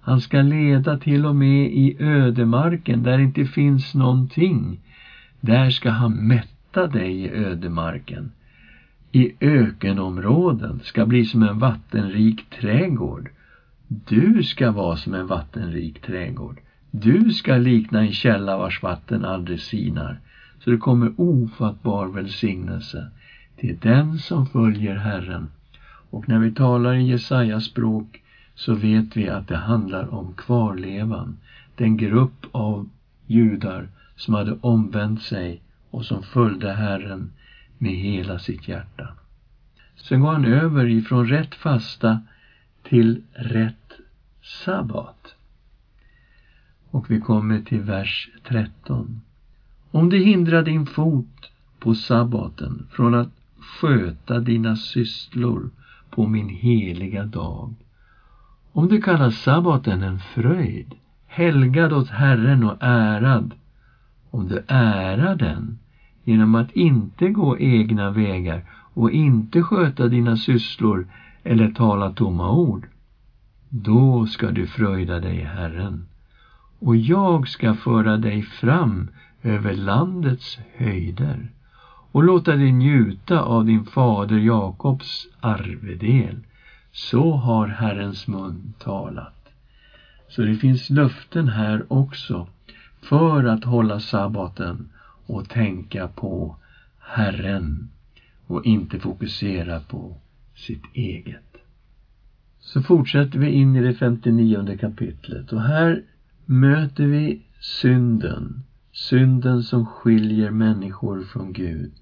Han 0.00 0.20
ska 0.20 0.42
leda 0.42 0.96
till 0.96 1.26
och 1.26 1.34
med 1.34 1.66
i 1.66 1.94
ödemarken 1.98 3.02
där 3.02 3.16
det 3.16 3.22
inte 3.22 3.44
finns 3.44 3.94
någonting. 3.94 4.80
Där 5.40 5.70
ska 5.70 5.90
han 5.90 6.12
mätta 6.12 6.86
dig 6.86 7.22
i 7.22 7.30
ödemarken. 7.30 8.30
I 9.12 9.30
ökenområden 9.40 10.80
ska 10.82 11.04
bli 11.04 11.24
som 11.24 11.42
en 11.42 11.58
vattenrik 11.58 12.50
trädgård. 12.50 13.28
Du 13.88 14.42
ska 14.42 14.70
vara 14.70 14.96
som 14.96 15.14
en 15.14 15.26
vattenrik 15.26 16.00
trädgård. 16.00 16.60
Du 16.90 17.32
ska 17.32 17.56
likna 17.56 18.00
en 18.00 18.12
källa 18.12 18.56
vars 18.56 18.82
vatten 18.82 19.24
aldrig 19.24 19.60
sinar. 19.60 20.20
Så 20.64 20.70
det 20.70 20.76
kommer 20.76 21.12
ofattbar 21.16 22.06
välsignelse 22.06 23.10
till 23.56 23.78
den 23.82 24.18
som 24.18 24.46
följer 24.46 24.96
Herren. 24.96 25.50
Och 26.10 26.28
när 26.28 26.38
vi 26.38 26.50
talar 26.50 26.94
i 26.94 27.02
Jesajas 27.02 27.64
språk 27.64 28.20
så 28.54 28.74
vet 28.74 29.16
vi 29.16 29.28
att 29.28 29.48
det 29.48 29.56
handlar 29.56 30.14
om 30.14 30.32
kvarlevan, 30.32 31.36
den 31.74 31.96
grupp 31.96 32.46
av 32.52 32.88
judar 33.26 33.88
som 34.16 34.34
hade 34.34 34.56
omvänt 34.60 35.22
sig 35.22 35.60
och 35.90 36.04
som 36.04 36.22
följde 36.22 36.72
Herren 36.72 37.30
med 37.78 37.92
hela 37.92 38.38
sitt 38.38 38.68
hjärta. 38.68 39.08
Sen 39.96 40.20
går 40.20 40.32
han 40.32 40.44
över 40.44 40.86
ifrån 40.86 41.26
rätt 41.26 41.54
fasta 41.54 42.20
till 42.82 43.22
rätt 43.32 43.92
sabbat. 44.64 45.34
Och 46.90 47.10
vi 47.10 47.20
kommer 47.20 47.60
till 47.60 47.80
vers 47.80 48.30
13. 48.44 49.20
Om 49.90 50.10
det 50.10 50.18
hindrar 50.18 50.62
din 50.62 50.86
fot 50.86 51.50
på 51.78 51.94
sabbaten 51.94 52.86
från 52.90 53.14
att 53.14 53.32
sköta 53.58 54.40
dina 54.40 54.76
sysslor 54.76 55.70
på 56.10 56.26
min 56.26 56.48
heliga 56.48 57.24
dag. 57.24 57.74
Om 58.72 58.88
du 58.88 59.02
kallar 59.02 59.30
sabbaten 59.30 60.02
en 60.02 60.18
fröjd, 60.18 60.94
helgad 61.26 61.92
åt 61.92 62.08
Herren 62.08 62.64
och 62.64 62.76
ärad, 62.80 63.54
om 64.30 64.48
du 64.48 64.64
ärar 64.68 65.34
den 65.34 65.78
genom 66.24 66.54
att 66.54 66.72
inte 66.72 67.28
gå 67.28 67.58
egna 67.58 68.10
vägar 68.10 68.64
och 68.94 69.10
inte 69.10 69.62
sköta 69.62 70.08
dina 70.08 70.36
sysslor 70.36 71.06
eller 71.48 71.68
tala 71.68 72.10
tomma 72.10 72.50
ord, 72.50 72.86
då 73.68 74.26
ska 74.26 74.50
du 74.50 74.66
fröjda 74.66 75.20
dig 75.20 75.40
Herren. 75.40 76.06
Och 76.78 76.96
jag 76.96 77.48
ska 77.48 77.74
föra 77.74 78.16
dig 78.16 78.42
fram 78.42 79.08
över 79.42 79.74
landets 79.74 80.58
höjder 80.76 81.50
och 82.12 82.22
låta 82.22 82.56
dig 82.56 82.72
njuta 82.72 83.42
av 83.42 83.66
din 83.66 83.84
fader 83.84 84.38
Jakobs 84.38 85.26
arvedel. 85.40 86.36
Så 86.92 87.32
har 87.32 87.66
Herrens 87.66 88.26
mun 88.26 88.74
talat. 88.78 89.48
Så 90.28 90.42
det 90.42 90.56
finns 90.56 90.90
löften 90.90 91.48
här 91.48 91.92
också 91.92 92.46
för 93.02 93.44
att 93.44 93.64
hålla 93.64 94.00
sabbaten 94.00 94.88
och 95.26 95.48
tänka 95.48 96.08
på 96.08 96.56
Herren 96.98 97.88
och 98.46 98.66
inte 98.66 98.98
fokusera 98.98 99.80
på 99.80 100.16
sitt 100.58 100.84
eget. 100.92 101.56
Så 102.60 102.82
fortsätter 102.82 103.38
vi 103.38 103.48
in 103.48 103.76
i 103.76 103.80
det 103.80 103.94
59 103.94 104.76
kapitlet 104.80 105.52
och 105.52 105.62
här 105.62 106.02
möter 106.46 107.06
vi 107.06 107.42
synden 107.60 108.62
synden 108.98 109.62
som 109.62 109.86
skiljer 109.86 110.50
människor 110.50 111.22
från 111.22 111.52
Gud. 111.52 111.92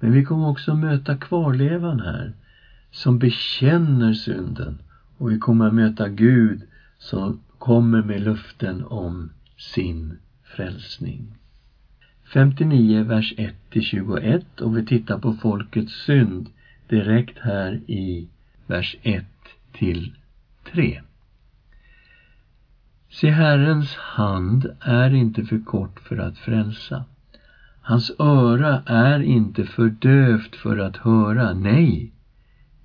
Men 0.00 0.12
vi 0.12 0.24
kommer 0.24 0.48
också 0.48 0.74
möta 0.74 1.16
kvarlevan 1.16 2.00
här, 2.00 2.32
som 2.90 3.18
bekänner 3.18 4.12
synden. 4.12 4.78
Och 5.18 5.30
vi 5.30 5.38
kommer 5.38 5.66
att 5.66 5.74
möta 5.74 6.08
Gud 6.08 6.62
som 6.98 7.40
kommer 7.58 8.02
med 8.02 8.20
luften 8.20 8.84
om 8.84 9.30
sin 9.56 10.18
frälsning. 10.44 11.34
59, 12.32 13.02
vers 13.02 13.34
1-21 13.70 14.60
och 14.60 14.76
vi 14.76 14.86
tittar 14.86 15.18
på 15.18 15.32
folkets 15.32 16.04
synd 16.04 16.48
direkt 16.88 17.38
här 17.38 17.72
i 17.86 18.28
vers 18.66 18.96
1 19.02 19.24
till 19.72 20.14
3. 20.72 21.00
Se, 23.10 23.30
Herrens 23.30 23.94
hand 23.94 24.76
är 24.80 25.14
inte 25.14 25.44
för 25.44 25.64
kort 25.64 26.00
för 26.00 26.16
att 26.16 26.38
frälsa. 26.38 27.04
Hans 27.80 28.10
öra 28.18 28.82
är 28.86 29.20
inte 29.20 29.64
för 29.64 29.88
dövt 29.88 30.56
för 30.56 30.78
att 30.78 30.96
höra. 30.96 31.52
Nej, 31.54 32.12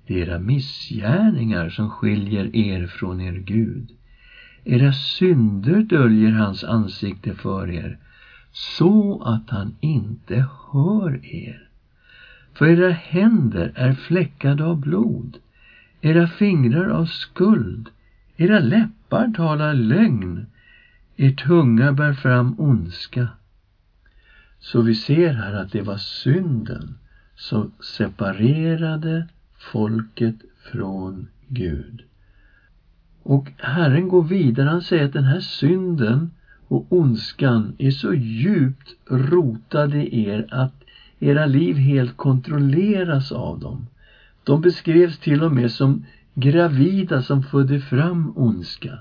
det 0.06 0.14
är 0.14 0.26
era 0.26 0.38
missgärningar 0.38 1.68
som 1.68 1.90
skiljer 1.90 2.56
er 2.56 2.86
från 2.86 3.20
er 3.20 3.32
Gud. 3.32 3.90
Era 4.64 4.92
synder 4.92 5.82
döljer 5.82 6.32
hans 6.32 6.64
ansikte 6.64 7.34
för 7.34 7.70
er, 7.70 7.98
så 8.52 9.22
att 9.22 9.50
han 9.50 9.76
inte 9.80 10.46
hör 10.72 11.26
er. 11.26 11.68
För 12.62 12.68
era 12.68 12.90
händer 12.90 13.72
är 13.74 13.92
fläckade 13.92 14.64
av 14.64 14.80
blod, 14.80 15.38
era 16.00 16.26
fingrar 16.26 16.88
av 16.88 17.06
skuld, 17.06 17.88
era 18.36 18.58
läppar 18.58 19.32
talar 19.36 19.74
lögn, 19.74 20.46
er 21.16 21.30
tunga 21.30 21.92
bär 21.92 22.12
fram 22.12 22.54
ondska. 22.60 23.28
Så 24.58 24.80
vi 24.80 24.94
ser 24.94 25.32
här 25.32 25.54
att 25.54 25.72
det 25.72 25.82
var 25.82 25.96
synden 25.96 26.98
som 27.34 27.72
separerade 27.80 29.28
folket 29.72 30.36
från 30.72 31.28
Gud. 31.48 32.02
Och 33.22 33.52
Herren 33.58 34.08
går 34.08 34.22
vidare, 34.22 34.68
han 34.68 34.82
säger 34.82 35.04
att 35.04 35.12
den 35.12 35.24
här 35.24 35.40
synden 35.40 36.30
och 36.68 36.86
ondskan 36.88 37.74
är 37.78 37.90
så 37.90 38.14
djupt 38.14 38.94
rotade 39.06 40.14
i 40.14 40.24
er 40.28 40.46
att 40.50 40.81
era 41.22 41.46
liv 41.46 41.76
helt 41.76 42.16
kontrolleras 42.16 43.32
av 43.32 43.60
dem. 43.60 43.86
De 44.44 44.60
beskrevs 44.60 45.18
till 45.18 45.42
och 45.42 45.52
med 45.52 45.70
som 45.70 46.04
gravida 46.34 47.22
som 47.22 47.42
födde 47.42 47.80
fram 47.80 48.32
ondska. 48.34 48.98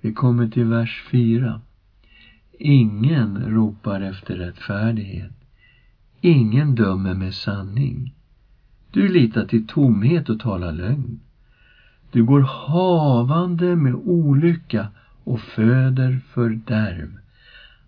Vi 0.00 0.12
kommer 0.12 0.48
till 0.48 0.64
vers 0.64 1.04
4. 1.10 1.60
Ingen 2.58 3.38
ropar 3.46 4.00
efter 4.00 4.36
rättfärdighet. 4.36 5.32
Ingen 6.20 6.74
dömer 6.74 7.14
med 7.14 7.34
sanning. 7.34 8.14
Du 8.90 9.08
litar 9.08 9.44
till 9.44 9.66
tomhet 9.66 10.28
och 10.28 10.40
talar 10.40 10.72
lögn. 10.72 11.20
Du 12.12 12.24
går 12.24 12.40
havande 12.40 13.76
med 13.76 13.94
olycka 13.94 14.86
och 15.24 15.40
föder 15.40 16.20
fördärv. 16.28 17.18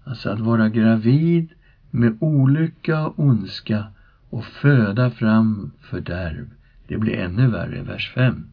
Alltså 0.04 0.30
att 0.30 0.40
vara 0.40 0.68
gravid 0.68 1.48
med 1.94 2.16
olycka 2.20 3.06
och 3.06 3.18
ondska 3.18 3.84
och 4.30 4.44
föda 4.44 5.10
fram 5.10 5.70
fördärv. 5.80 6.50
Det 6.86 6.96
blir 6.96 7.14
ännu 7.14 7.46
värre, 7.46 7.82
vers 7.82 8.12
5. 8.14 8.46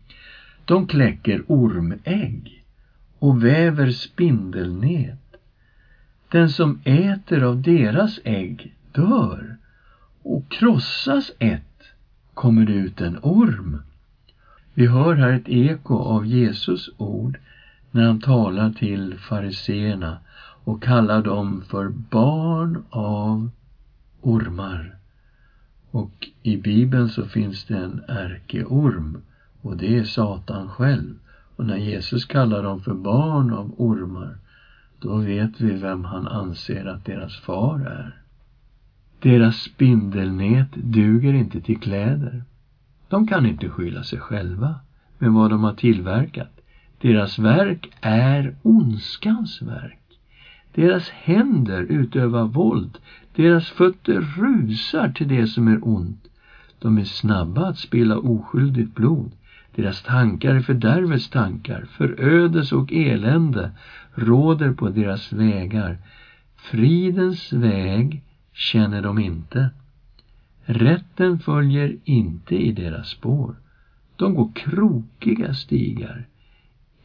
De 0.65 0.87
kläcker 0.87 1.43
ormägg 1.47 2.63
och 3.19 3.43
väver 3.43 3.91
spindelnät. 3.91 5.35
Den 6.31 6.49
som 6.49 6.79
äter 6.83 7.43
av 7.43 7.61
deras 7.61 8.19
ägg 8.23 8.75
dör 8.91 9.57
och 10.23 10.49
krossas 10.51 11.31
ett 11.39 11.83
kommer 12.33 12.65
det 12.65 12.73
ut 12.73 13.01
en 13.01 13.17
orm. 13.21 13.81
Vi 14.73 14.85
hör 14.85 15.15
här 15.15 15.33
ett 15.33 15.49
eko 15.49 15.97
av 15.97 16.25
Jesus 16.25 16.89
ord 16.97 17.37
när 17.91 18.03
han 18.03 18.21
talar 18.21 18.71
till 18.71 19.17
fariseerna 19.17 20.17
och 20.63 20.83
kallar 20.83 21.21
dem 21.21 21.61
för 21.61 21.89
barn 21.89 22.83
av 22.89 23.49
ormar. 24.21 24.95
Och 25.91 26.27
i 26.43 26.57
Bibeln 26.57 27.09
så 27.09 27.25
finns 27.25 27.65
det 27.65 27.77
en 27.77 28.01
ärkeorm 28.07 29.17
och 29.61 29.77
det 29.77 29.97
är 29.97 30.03
Satan 30.03 30.69
själv. 30.69 31.15
Och 31.55 31.65
när 31.65 31.77
Jesus 31.77 32.25
kallar 32.25 32.63
dem 32.63 32.81
för 32.81 32.93
barn 32.93 33.53
av 33.53 33.73
ormar, 33.77 34.37
då 34.99 35.17
vet 35.17 35.61
vi 35.61 35.73
vem 35.73 36.05
han 36.05 36.27
anser 36.27 36.85
att 36.85 37.05
deras 37.05 37.39
far 37.39 37.79
är. 37.79 38.15
Deras 39.19 39.55
spindelnät 39.55 40.67
duger 40.73 41.33
inte 41.33 41.61
till 41.61 41.79
kläder. 41.79 42.43
De 43.07 43.27
kan 43.27 43.45
inte 43.45 43.69
skylla 43.69 44.03
sig 44.03 44.19
själva 44.19 44.75
med 45.17 45.31
vad 45.31 45.49
de 45.49 45.63
har 45.63 45.73
tillverkat. 45.73 46.61
Deras 47.01 47.39
verk 47.39 47.91
är 48.01 48.55
ondskans 48.61 49.61
verk. 49.61 50.08
Deras 50.73 51.09
händer 51.09 51.81
utövar 51.81 52.45
våld. 52.45 52.97
Deras 53.35 53.69
fötter 53.69 54.21
rusar 54.21 55.09
till 55.09 55.27
det 55.27 55.47
som 55.47 55.67
är 55.67 55.87
ont. 55.87 56.27
De 56.79 56.97
är 56.97 57.03
snabba 57.03 57.67
att 57.67 57.77
spilla 57.77 58.17
oskyldigt 58.17 58.95
blod. 58.95 59.31
Deras 59.75 60.01
tankar 60.01 60.55
är 60.55 60.61
fördärvets 60.61 61.29
tankar. 61.29 61.85
Förödelse 61.91 62.75
och 62.75 62.93
elände 62.93 63.71
råder 64.15 64.71
på 64.71 64.89
deras 64.89 65.33
vägar. 65.33 65.97
Fridens 66.55 67.53
väg 67.53 68.21
känner 68.53 69.01
de 69.01 69.19
inte. 69.19 69.69
Rätten 70.65 71.39
följer 71.39 71.95
inte 72.03 72.55
i 72.55 72.71
deras 72.71 73.07
spår. 73.07 73.55
De 74.15 74.33
går 74.33 74.51
krokiga 74.55 75.53
stigar. 75.53 76.27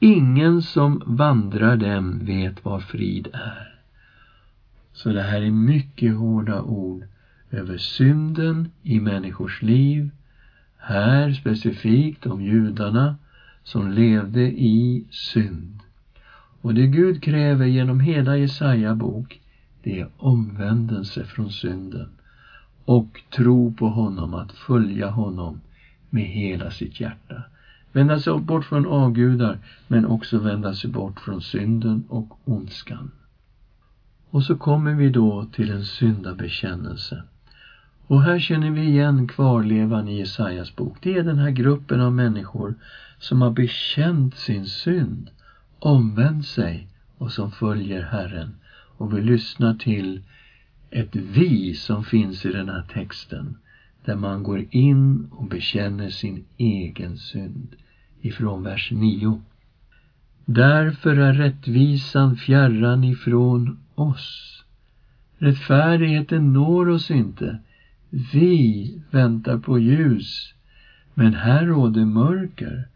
Ingen 0.04 0.62
som 0.62 1.02
vandrar 1.06 1.76
dem 1.76 2.18
vet 2.24 2.64
vad 2.64 2.82
frid 2.82 3.28
är. 3.32 3.74
Så 4.92 5.12
det 5.12 5.22
här 5.22 5.42
är 5.42 5.50
mycket 5.50 6.16
hårda 6.16 6.62
ord 6.62 7.04
över 7.50 7.78
synden 7.78 8.68
i 8.82 9.00
människors 9.00 9.62
liv. 9.62 10.10
Här 10.76 11.32
specifikt 11.32 12.26
om 12.26 12.42
judarna 12.42 13.16
som 13.62 13.90
levde 13.90 14.42
i 14.42 15.04
synd. 15.10 15.80
Och 16.60 16.74
det 16.74 16.86
Gud 16.86 17.22
kräver 17.22 17.66
genom 17.66 18.00
hela 18.00 18.36
Jesaja 18.36 18.94
bok, 18.94 19.40
det 19.82 20.00
är 20.00 20.08
omvändelse 20.16 21.24
från 21.24 21.52
synden 21.52 22.08
och 22.84 23.22
tro 23.30 23.74
på 23.74 23.88
honom, 23.88 24.34
att 24.34 24.52
följa 24.52 25.08
honom 25.08 25.60
med 26.10 26.24
hela 26.24 26.70
sitt 26.70 27.00
hjärta. 27.00 27.42
Vända 27.94 28.18
sig 28.18 28.40
bort 28.40 28.64
från 28.64 28.86
avgudar, 28.86 29.58
men 29.88 30.04
också 30.04 30.38
vända 30.38 30.74
sig 30.74 30.90
bort 30.90 31.20
från 31.20 31.42
synden 31.42 32.04
och 32.08 32.38
ondskan. 32.44 33.10
Och 34.30 34.44
så 34.44 34.56
kommer 34.56 34.94
vi 34.94 35.10
då 35.10 35.44
till 35.52 35.70
en 35.70 35.84
syndabekännelse. 35.84 37.22
Och 38.06 38.22
här 38.22 38.38
känner 38.38 38.70
vi 38.70 38.80
igen 38.80 39.26
kvarlevan 39.26 40.08
i 40.08 40.18
Jesajas 40.18 40.76
bok. 40.76 40.96
Det 41.00 41.16
är 41.16 41.22
den 41.22 41.38
här 41.38 41.50
gruppen 41.50 42.00
av 42.00 42.12
människor 42.12 42.74
som 43.18 43.42
har 43.42 43.50
bekänt 43.50 44.34
sin 44.34 44.66
synd, 44.66 45.30
omvänt 45.78 46.46
sig 46.46 46.88
och 47.18 47.32
som 47.32 47.50
följer 47.50 48.02
Herren. 48.02 48.54
Och 48.96 49.16
vi 49.16 49.20
lyssnar 49.20 49.74
till 49.74 50.22
ett 50.90 51.16
vi 51.16 51.74
som 51.74 52.04
finns 52.04 52.46
i 52.46 52.52
den 52.52 52.68
här 52.68 52.84
texten 52.92 53.56
där 54.04 54.16
man 54.16 54.42
går 54.42 54.64
in 54.70 55.28
och 55.30 55.46
bekänner 55.46 56.08
sin 56.08 56.44
egen 56.56 57.16
synd 57.18 57.76
ifrån 58.24 58.62
vers 58.62 58.90
9. 58.92 59.40
Därför 60.44 61.16
är 61.16 61.32
rättvisan 61.32 62.36
fjärran 62.36 63.04
ifrån 63.04 63.78
oss. 63.94 64.64
Rättfärdigheten 65.38 66.52
når 66.52 66.88
oss 66.88 67.10
inte. 67.10 67.58
Vi 68.32 69.02
väntar 69.10 69.58
på 69.58 69.78
ljus, 69.78 70.54
men 71.14 71.34
här 71.34 71.66
råder 71.66 72.04
mörker, 72.04 72.88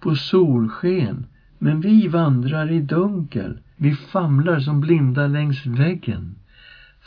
på 0.00 0.14
solsken, 0.14 1.26
men 1.58 1.80
vi 1.80 2.08
vandrar 2.08 2.70
i 2.70 2.80
dunkel. 2.80 3.58
Vi 3.76 3.94
famlar 3.94 4.60
som 4.60 4.80
blinda 4.80 5.26
längs 5.26 5.66
väggen, 5.66 6.34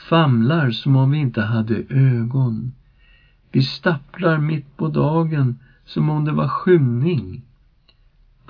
famlar 0.10 0.72
som 0.72 0.96
om 0.96 1.12
vi 1.12 1.18
inte 1.18 1.42
hade 1.42 1.84
ögon. 1.90 2.72
Vi 3.52 3.64
stapplar 3.64 4.38
mitt 4.38 4.78
på 4.78 4.88
dagen 4.88 5.60
som 5.86 6.10
om 6.10 6.26
det 6.26 6.32
var 6.32 6.48
skymning. 6.48 7.42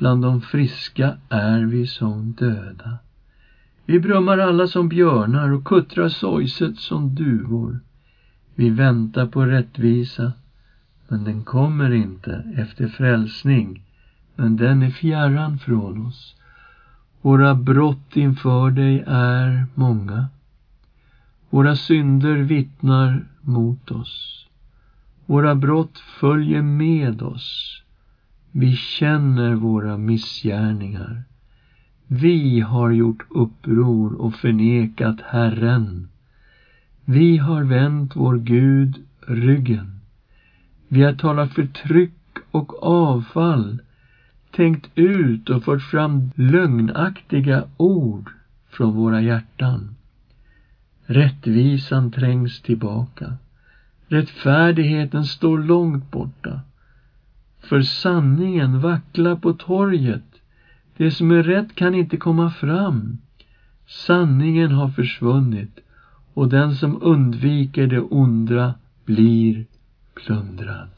Bland 0.04 0.22
de 0.22 0.42
friska 0.42 1.18
är 1.30 1.62
vi 1.62 1.88
som 1.88 2.32
döda. 2.32 2.98
Vi 3.86 4.00
brummar 4.00 4.38
alla 4.38 4.68
som 4.68 4.89
björnar 4.89 5.50
och 5.50 5.66
kuttrar 5.66 6.10
sorgset 6.10 6.78
som 6.78 7.16
duvor. 7.16 7.80
Vi 8.56 8.70
väntar 8.70 9.26
på 9.26 9.46
rättvisa, 9.46 10.32
men 11.08 11.24
den 11.24 11.44
kommer 11.44 11.94
inte 11.94 12.44
efter 12.56 12.88
frälsning, 12.88 13.84
men 14.36 14.58
den 14.58 14.84
är 14.84 14.89
fjärran 14.89 15.58
från 15.58 16.06
oss. 16.06 16.36
Våra 17.22 17.56
brott 17.56 18.16
inför 18.16 18.72
dig 18.72 19.04
är 19.08 19.66
många. 19.74 20.26
Våra 21.50 21.76
synder 21.76 22.36
vittnar 22.36 23.26
mot 23.42 23.92
oss. 23.92 24.48
Våra 25.26 25.56
brott 25.56 26.00
följer 26.00 26.62
med 26.62 27.22
oss. 27.22 27.83
Vi 28.56 28.76
känner 28.76 29.56
våra 29.56 29.98
missgärningar. 29.98 31.24
Vi 32.08 32.60
har 32.60 32.92
gjort 32.92 33.26
uppror 33.30 34.13
och 34.13 34.34
förnekat 34.36 35.22
Herren. 35.22 36.10
Vi 37.06 37.38
har 37.38 37.63
vänt 37.63 38.16
vår 38.16 38.38
Gud 38.38 38.96
ryggen. 39.28 40.00
Vi 40.88 41.04
har 41.04 41.13
talat 41.13 41.54
förtryck 41.54 42.38
och 42.52 42.84
avfall, 42.84 43.82
tänkt 44.52 44.89
ut 44.96 45.50
och 45.50 45.63
fört 45.63 45.82
fram 45.82 46.32
lögnaktiga 46.36 47.63
ord 47.78 48.30
från 48.70 48.96
våra 48.96 49.22
hjärtan. 49.22 49.96
Rättvisan 51.06 52.12
trängs 52.12 52.62
tillbaka. 52.62 53.38
Rättfärdigheten 54.08 55.26
står 55.26 55.60
långt 55.60 56.12
borta. 56.12 56.62
För 57.63 57.82
sanningen 57.82 58.80
vacklar 58.80 59.36
på 59.36 59.54
torget. 59.54 60.23
Det 60.97 61.12
som 61.12 61.32
är 61.32 61.43
rätt 61.43 61.76
kan 61.76 61.95
inte 61.95 62.17
komma 62.17 62.49
fram. 62.49 63.17
Sanningen 63.88 64.71
har 64.71 64.89
försvunnit 64.89 65.80
och 66.34 66.49
den 66.49 66.76
som 66.76 67.02
undviker 67.02 67.88
det 67.88 67.99
onda 67.99 68.73
blir 69.06 69.65
plundrad. 70.13 70.89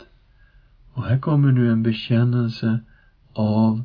Och 0.94 1.04
här 1.04 1.18
kommer 1.18 1.52
nu 1.52 1.72
en 1.72 1.84
bekännelse 1.84 2.80
av 3.34 3.84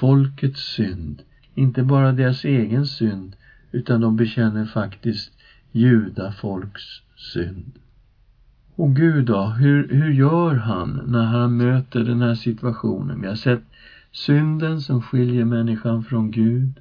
folkets 0.00 0.60
synd. 0.60 1.22
Inte 1.54 1.82
bara 1.82 2.12
deras 2.12 2.44
egen 2.44 2.86
synd, 2.86 3.36
utan 3.72 4.00
de 4.00 4.16
bekänner 4.16 4.64
faktiskt 4.64 5.32
judafolks 5.72 6.82
synd. 7.16 7.72
Och 8.76 8.96
Gud 8.96 9.26
då, 9.26 9.44
hur, 9.46 9.88
hur 9.88 10.10
gör 10.12 10.54
han 10.54 11.00
när 11.06 11.24
han 11.24 11.56
möter 11.56 12.04
den 12.04 12.20
här 12.20 12.34
situationen? 12.34 13.20
Vi 13.20 13.28
har 13.28 13.34
sett 13.34 13.62
synden 14.12 14.80
som 14.80 15.02
skiljer 15.02 15.44
människan 15.44 16.02
från 16.04 16.30
Gud, 16.30 16.72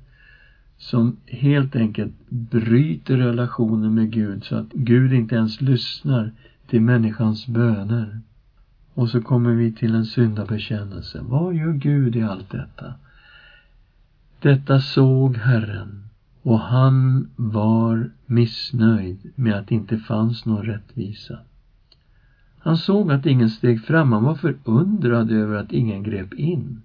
som 0.77 1.17
helt 1.27 1.75
enkelt 1.75 2.13
bryter 2.29 3.17
relationen 3.17 3.93
med 3.93 4.11
Gud 4.11 4.43
så 4.43 4.55
att 4.55 4.71
Gud 4.73 5.13
inte 5.13 5.35
ens 5.35 5.61
lyssnar 5.61 6.31
till 6.67 6.81
människans 6.81 7.47
böner. 7.47 8.19
Och 8.93 9.09
så 9.09 9.21
kommer 9.21 9.53
vi 9.53 9.71
till 9.71 9.95
en 9.95 10.05
syndabekännelse. 10.05 11.19
Vad 11.21 11.53
gör 11.53 11.73
Gud 11.73 12.15
i 12.15 12.21
allt 12.21 12.49
detta? 12.49 12.93
Detta 14.39 14.79
såg 14.79 15.37
Herren 15.37 16.03
och 16.41 16.59
han 16.59 17.27
var 17.35 18.09
missnöjd 18.25 19.31
med 19.35 19.55
att 19.55 19.67
det 19.67 19.75
inte 19.75 19.97
fanns 19.97 20.45
någon 20.45 20.65
rättvisa. 20.65 21.39
Han 22.65 22.77
såg 22.77 23.11
att 23.11 23.25
ingen 23.25 23.49
steg 23.49 23.81
fram, 23.81 24.11
han 24.11 24.23
var 24.23 24.35
förundrad 24.35 25.31
över 25.31 25.55
att 25.55 25.71
ingen 25.71 26.03
grep 26.03 26.33
in. 26.33 26.81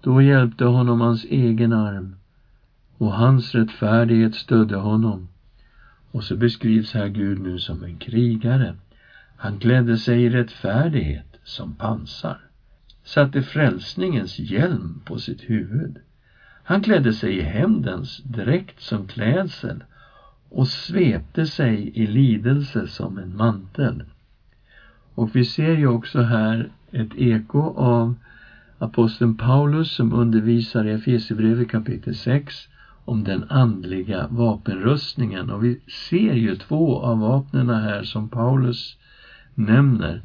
Då 0.00 0.22
hjälpte 0.22 0.64
honom 0.64 1.00
hans 1.00 1.24
egen 1.24 1.72
arm 1.72 2.16
och 2.98 3.12
hans 3.12 3.54
rättfärdighet 3.54 4.34
stödde 4.34 4.76
honom. 4.76 5.28
Och 6.10 6.24
så 6.24 6.36
beskrivs 6.36 6.92
här 6.94 7.08
Gud 7.08 7.38
nu 7.38 7.58
som 7.58 7.84
en 7.84 7.96
krigare. 7.96 8.74
Han 9.36 9.58
klädde 9.58 9.96
sig 9.96 10.22
i 10.22 10.30
rättfärdighet 10.30 11.40
som 11.44 11.74
pansar, 11.74 12.38
satte 13.04 13.42
frälsningens 13.42 14.38
hjälm 14.38 15.00
på 15.04 15.18
sitt 15.18 15.50
huvud. 15.50 15.98
Han 16.64 16.82
klädde 16.82 17.12
sig 17.12 17.36
i 17.36 17.42
hämndens 17.42 18.22
dräkt 18.24 18.80
som 18.80 19.06
klädsel 19.06 19.84
och 20.48 20.68
svepte 20.68 21.46
sig 21.46 21.90
i 21.94 22.06
lidelse 22.06 22.86
som 22.86 23.18
en 23.18 23.36
mantel. 23.36 24.02
Och 25.14 25.36
vi 25.36 25.44
ser 25.44 25.76
ju 25.76 25.86
också 25.86 26.22
här 26.22 26.68
ett 26.92 27.14
eko 27.14 27.74
av 27.76 28.14
aposteln 28.78 29.34
Paulus 29.34 29.90
som 29.90 30.12
undervisar 30.12 30.84
i 30.84 30.90
Efesierbrevet 30.90 31.70
kapitel 31.70 32.14
6 32.14 32.68
om 33.04 33.24
den 33.24 33.44
andliga 33.48 34.26
vapenrustningen. 34.30 35.50
Och 35.50 35.64
vi 35.64 35.80
ser 36.08 36.34
ju 36.34 36.56
två 36.56 36.98
av 37.00 37.18
vapnen 37.18 37.70
här 37.70 38.02
som 38.02 38.28
Paulus 38.28 38.96
nämner. 39.54 40.22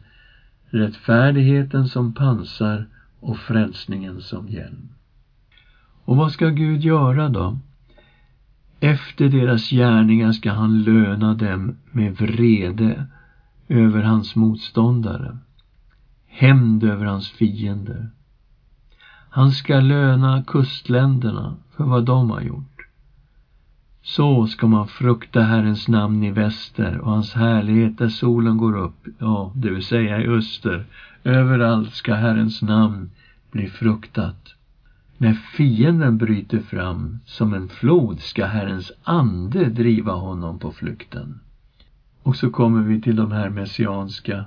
Rättfärdigheten 0.69 1.88
som 1.88 2.13
pansar 2.13 2.88
och 3.19 3.38
frälsningen 3.38 4.21
som 4.21 4.49
hjälm. 4.49 4.89
Och 6.06 6.15
vad 6.15 6.32
ska 6.32 6.49
Gud 6.49 6.82
göra 6.84 7.30
då? 7.30 7.58
Efter 8.80 9.30
deras 9.30 9.69
gärningar 9.69 10.32
ska 10.32 10.52
han 10.52 10.84
löna 10.84 11.34
dem 11.34 11.75
med 11.91 12.13
vrede 12.13 13.06
över 13.69 14.03
hans 14.03 14.36
motståndare, 14.36 15.38
hämnd 16.27 16.84
över 16.84 17.05
hans 17.05 17.29
fiender. 17.29 18.10
Han 19.29 19.51
ska 19.51 19.79
löna 19.79 20.43
kustländerna 20.47 21.55
för 21.75 21.84
vad 21.84 22.05
de 22.05 22.29
har 22.29 22.41
gjort. 22.41 22.88
Så 24.01 24.47
ska 24.47 24.67
man 24.67 24.88
frukta 24.88 25.41
Herrens 25.41 25.88
namn 25.88 26.23
i 26.23 26.32
väster 26.32 26.97
och 26.97 27.12
hans 27.12 27.34
härlighet 27.34 27.97
där 27.97 28.10
solen 28.10 28.58
går 28.58 28.77
upp, 28.77 29.08
ja, 29.19 29.51
det 29.55 29.69
vill 29.69 29.84
säga 29.84 30.21
i 30.21 30.27
öster. 30.27 30.86
Överallt 31.23 31.93
ska 31.93 32.13
Herrens 32.13 32.62
namn 32.62 33.12
bli 33.51 33.67
fruktat. 33.67 34.53
När 35.17 35.34
fienden 35.34 36.17
bryter 36.17 36.60
fram 36.60 37.19
som 37.25 37.53
en 37.53 37.67
flod 37.67 38.19
ska 38.19 38.45
Herrens 38.45 38.91
ande 39.03 39.69
driva 39.69 40.13
honom 40.13 40.60
på 40.60 40.71
flykten. 40.71 41.39
Och 42.30 42.36
så 42.36 42.50
kommer 42.50 42.82
vi 42.82 43.02
till 43.02 43.15
de 43.15 43.32
här 43.32 43.50
messianska 43.50 44.46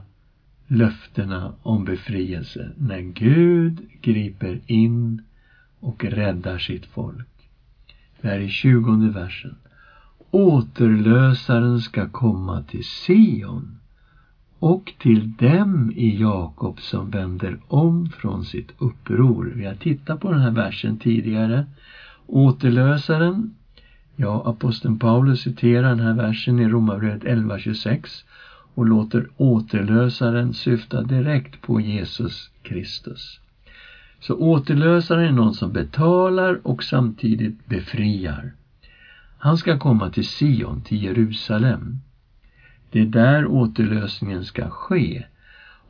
löftena 0.67 1.55
om 1.63 1.85
befrielse. 1.85 2.73
När 2.79 3.01
Gud 3.01 3.81
griper 4.01 4.61
in 4.67 5.23
och 5.81 6.05
räddar 6.05 6.59
sitt 6.59 6.87
folk. 6.87 7.29
Det 8.21 8.29
här 8.29 8.39
är 8.39 8.49
tjugonde 8.49 9.11
versen. 9.11 9.55
Återlösaren 10.31 11.81
ska 11.81 12.09
komma 12.09 12.63
till 12.63 12.85
Sion 12.85 13.79
och 14.59 14.93
till 14.99 15.33
dem 15.37 15.93
i 15.95 16.21
Jakob 16.21 16.81
som 16.81 17.11
vänder 17.11 17.59
om 17.69 18.11
från 18.11 18.45
sitt 18.45 18.73
uppror. 18.79 19.53
Vi 19.57 19.67
har 19.67 19.75
tittat 19.75 20.21
på 20.21 20.31
den 20.31 20.41
här 20.41 20.51
versen 20.51 20.97
tidigare. 20.97 21.67
Återlösaren, 22.27 23.55
ja, 24.17 24.43
aposteln 24.47 24.99
Paulus 24.99 25.41
citerar 25.41 25.89
den 25.89 26.01
här 26.01 26.15
versen 26.15 26.59
i 26.59 26.69
Romarbrevet 26.69 27.23
11.26 27.23 28.25
och 28.75 28.87
låter 28.87 29.29
återlösaren 29.37 30.55
syfta 30.55 31.03
direkt 31.03 31.63
på 31.63 31.81
Jesus 31.81 32.51
Kristus. 32.63 33.41
Så 34.21 34.35
återlösaren 34.35 35.25
är 35.25 35.33
någon 35.33 35.55
som 35.55 35.73
betalar 35.73 36.61
och 36.67 36.85
samtidigt 36.85 37.67
befriar. 37.67 38.53
Han 39.39 39.59
ska 39.59 39.79
komma 39.79 40.11
till 40.11 40.25
Sion, 40.25 40.81
till 40.81 41.03
Jerusalem. 41.03 42.01
Det 42.91 43.01
är 43.01 43.07
där 43.07 43.47
återlösningen 43.47 44.45
ska 44.45 44.71
ske. 44.71 45.25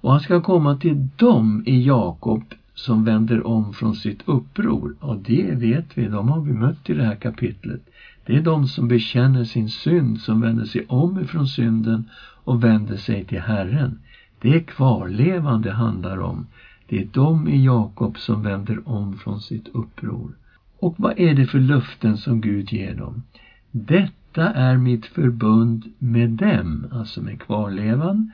Och 0.00 0.10
han 0.10 0.20
ska 0.20 0.42
komma 0.42 0.76
till 0.76 1.08
dem 1.16 1.62
i 1.66 1.86
Jakob 1.86 2.54
som 2.74 3.04
vänder 3.04 3.46
om 3.46 3.72
från 3.72 3.94
sitt 3.94 4.22
uppror. 4.24 4.94
Och 5.00 5.16
det 5.16 5.50
vet 5.54 5.84
vi, 5.98 6.08
de 6.08 6.28
har 6.28 6.40
vi 6.40 6.52
mött 6.52 6.90
i 6.90 6.94
det 6.94 7.04
här 7.04 7.16
kapitlet. 7.16 7.80
Det 8.26 8.36
är 8.36 8.40
de 8.40 8.66
som 8.66 8.88
bekänner 8.88 9.44
sin 9.44 9.68
synd, 9.68 10.20
som 10.20 10.40
vänder 10.40 10.64
sig 10.64 10.86
om 10.88 11.20
ifrån 11.20 11.48
synden 11.48 12.10
och 12.44 12.64
vänder 12.64 12.96
sig 12.96 13.24
till 13.24 13.40
Herren. 13.40 13.98
Det 14.38 14.54
är 14.54 14.60
kvarlevande 14.60 15.68
det 15.68 15.74
handlar 15.74 16.18
om. 16.18 16.46
Det 16.86 17.00
är 17.00 17.08
de 17.12 17.48
i 17.48 17.64
Jakob 17.64 18.18
som 18.18 18.42
vänder 18.42 18.88
om 18.88 19.18
från 19.18 19.40
sitt 19.40 19.68
uppror. 19.68 20.30
Och 20.78 20.94
vad 20.98 21.18
är 21.18 21.34
det 21.34 21.46
för 21.46 21.60
löften 21.60 22.16
som 22.16 22.40
Gud 22.40 22.72
ger 22.72 22.94
dem? 22.94 23.22
Detta 23.70 24.50
är 24.50 24.76
mitt 24.76 25.06
förbund 25.06 25.92
med 25.98 26.30
dem, 26.30 26.86
alltså 26.92 27.22
med 27.22 27.40
kvarlevan, 27.40 28.32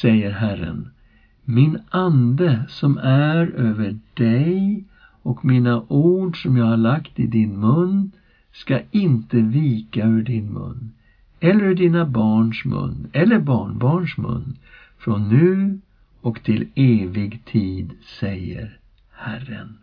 säger 0.00 0.30
Herren. 0.30 0.90
Min 1.44 1.78
ande 1.90 2.62
som 2.68 2.98
är 2.98 3.46
över 3.46 3.98
dig 4.14 4.84
och 5.22 5.44
mina 5.44 5.82
ord 5.88 6.42
som 6.42 6.56
jag 6.56 6.66
har 6.66 6.76
lagt 6.76 7.18
i 7.18 7.26
din 7.26 7.60
mun 7.60 8.12
ska 8.52 8.80
inte 8.90 9.36
vika 9.36 10.06
ur 10.06 10.22
din 10.22 10.52
mun 10.52 10.92
eller 11.40 11.64
ur 11.64 11.74
dina 11.74 12.04
barns 12.04 12.64
mun 12.64 13.10
eller 13.12 13.38
barnbarns 13.38 14.18
mun 14.18 14.56
från 14.98 15.28
nu 15.28 15.78
och 16.20 16.42
till 16.42 16.68
evig 16.74 17.44
tid, 17.44 17.90
säger 18.20 18.78
Herren. 19.10 19.78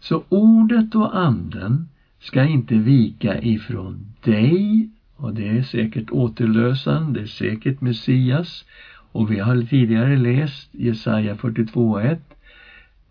Så 0.00 0.22
ordet 0.28 0.94
och 0.94 1.18
anden 1.18 1.88
ska 2.20 2.44
inte 2.44 2.74
vika 2.74 3.42
ifrån 3.42 4.06
dig 4.24 4.88
och 5.16 5.34
det 5.34 5.48
är 5.48 5.62
säkert 5.62 6.10
återlösaren, 6.10 7.12
det 7.12 7.20
är 7.20 7.26
säkert 7.26 7.80
Messias 7.80 8.64
och 9.12 9.32
vi 9.32 9.38
har 9.38 9.62
tidigare 9.62 10.16
läst 10.16 10.68
Jesaja 10.72 11.34
42.1 11.34 12.18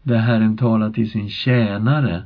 där 0.03 0.17
Herren 0.17 0.57
talar 0.57 0.89
till 0.89 1.11
sin 1.11 1.29
tjänare 1.29 2.23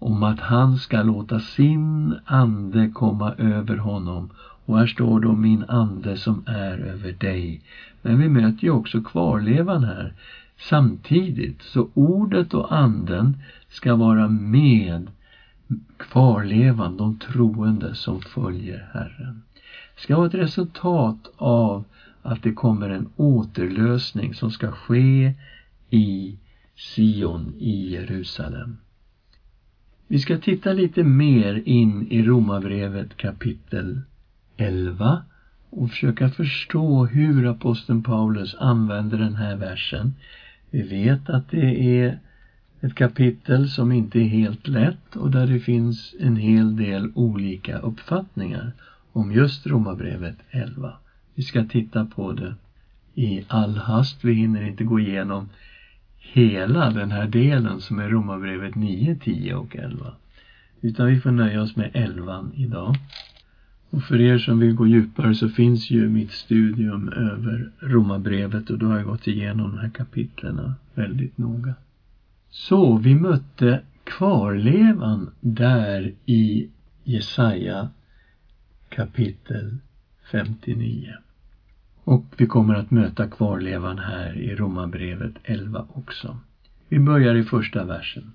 om 0.00 0.22
att 0.22 0.40
han 0.40 0.76
ska 0.76 1.02
låta 1.02 1.40
sin 1.40 2.14
ande 2.24 2.88
komma 2.88 3.34
över 3.38 3.76
honom 3.76 4.30
och 4.66 4.78
här 4.78 4.86
står 4.86 5.20
då 5.20 5.32
min 5.32 5.64
ande 5.68 6.16
som 6.16 6.42
är 6.46 6.78
över 6.78 7.12
dig. 7.12 7.62
Men 8.02 8.18
vi 8.18 8.28
möter 8.28 8.64
ju 8.64 8.70
också 8.70 9.00
kvarlevan 9.00 9.84
här 9.84 10.14
samtidigt. 10.58 11.62
Så 11.62 11.88
ordet 11.94 12.54
och 12.54 12.76
anden 12.76 13.36
ska 13.68 13.94
vara 13.94 14.28
med 14.28 15.10
kvarlevan, 15.96 16.96
de 16.96 17.14
troende 17.14 17.94
som 17.94 18.20
följer 18.20 18.88
Herren. 18.92 19.42
Det 19.94 20.00
ska 20.00 20.16
vara 20.16 20.26
ett 20.26 20.34
resultat 20.34 21.30
av 21.36 21.84
att 22.22 22.42
det 22.42 22.52
kommer 22.52 22.88
en 22.88 23.08
återlösning 23.16 24.34
som 24.34 24.50
ska 24.50 24.70
ske 24.70 25.34
i 25.90 26.38
Sion 26.74 27.54
i 27.58 27.92
Jerusalem. 27.92 28.76
Vi 30.12 30.18
ska 30.18 30.36
titta 30.36 30.72
lite 30.72 31.02
mer 31.02 31.62
in 31.64 32.06
i 32.08 32.22
Romarbrevet 32.22 33.16
kapitel 33.16 34.00
11 34.56 35.22
och 35.70 35.90
försöka 35.90 36.28
förstå 36.28 37.04
hur 37.04 37.46
aposteln 37.46 38.02
Paulus 38.02 38.54
använder 38.58 39.18
den 39.18 39.34
här 39.34 39.56
versen. 39.56 40.12
Vi 40.70 40.82
vet 40.82 41.30
att 41.30 41.48
det 41.48 41.98
är 42.00 42.18
ett 42.80 42.94
kapitel 42.94 43.68
som 43.68 43.92
inte 43.92 44.18
är 44.20 44.26
helt 44.26 44.68
lätt 44.68 45.16
och 45.16 45.30
där 45.30 45.46
det 45.46 45.58
finns 45.58 46.14
en 46.20 46.36
hel 46.36 46.76
del 46.76 47.08
olika 47.14 47.78
uppfattningar 47.78 48.72
om 49.12 49.32
just 49.32 49.66
Romarbrevet 49.66 50.36
11. 50.50 50.92
Vi 51.34 51.42
ska 51.42 51.64
titta 51.64 52.04
på 52.04 52.32
det 52.32 52.54
i 53.14 53.42
all 53.48 53.76
hast. 53.76 54.24
Vi 54.24 54.32
hinner 54.32 54.62
inte 54.62 54.84
gå 54.84 55.00
igenom 55.00 55.48
hela 56.32 56.90
den 56.90 57.10
här 57.10 57.26
delen 57.26 57.80
som 57.80 57.98
är 57.98 58.08
Romarbrevet 58.08 58.74
9, 58.74 59.18
10 59.24 59.54
och 59.54 59.76
11. 59.76 60.12
Utan 60.80 61.06
vi 61.06 61.20
får 61.20 61.30
nöja 61.30 61.62
oss 61.62 61.76
med 61.76 61.90
11 61.94 62.50
idag. 62.54 62.94
Och 63.90 64.02
för 64.02 64.20
er 64.20 64.38
som 64.38 64.58
vill 64.58 64.74
gå 64.74 64.86
djupare 64.86 65.34
så 65.34 65.48
finns 65.48 65.90
ju 65.90 66.08
mitt 66.08 66.32
studium 66.32 67.08
över 67.08 67.70
Romarbrevet 67.78 68.70
och 68.70 68.78
då 68.78 68.86
har 68.86 68.96
jag 68.96 69.06
gått 69.06 69.26
igenom 69.26 69.70
de 69.70 69.78
här 69.78 69.90
kapitlerna 69.90 70.74
väldigt 70.94 71.38
noga. 71.38 71.74
Så 72.50 72.96
vi 72.96 73.14
mötte 73.14 73.80
kvarlevan 74.04 75.30
där 75.40 76.12
i 76.26 76.68
Jesaja 77.04 77.88
kapitel 78.88 79.76
59. 80.30 81.14
Och 82.10 82.24
vi 82.36 82.46
kommer 82.46 82.74
att 82.74 82.90
möta 82.90 83.26
kvarlevan 83.26 83.98
här 83.98 84.38
i 84.38 84.54
Romarbrevet 84.54 85.32
11 85.44 85.84
också. 85.88 86.38
Vi 86.88 86.98
börjar 86.98 87.34
i 87.34 87.42
första 87.42 87.84
versen. 87.84 88.32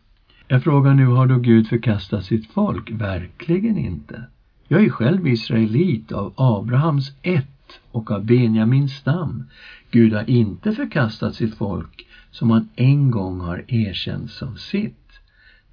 Jag 0.48 0.64
frågar 0.64 0.94
nu, 0.94 1.06
har 1.06 1.28
då 1.28 1.38
Gud 1.38 1.68
förkastat 1.68 2.26
sitt 2.26 2.52
folk? 2.52 2.92
Verkligen 2.92 3.78
inte. 3.78 4.24
Jag 4.68 4.84
är 4.84 4.90
själv 4.90 5.28
israelit 5.28 6.12
av 6.12 6.34
Abrahams 6.36 7.12
ett 7.22 7.80
och 7.92 8.12
av 8.12 8.26
Benjamins 8.26 8.96
stam. 8.96 9.44
Gud 9.92 10.14
har 10.14 10.30
inte 10.30 10.72
förkastat 10.72 11.36
sitt 11.36 11.56
folk 11.56 12.08
som 12.32 12.52
han 12.52 12.70
en 12.76 13.12
gång 13.12 13.40
har 13.40 13.64
erkänt 13.68 14.32
som 14.32 14.58
sitt. 14.58 15.20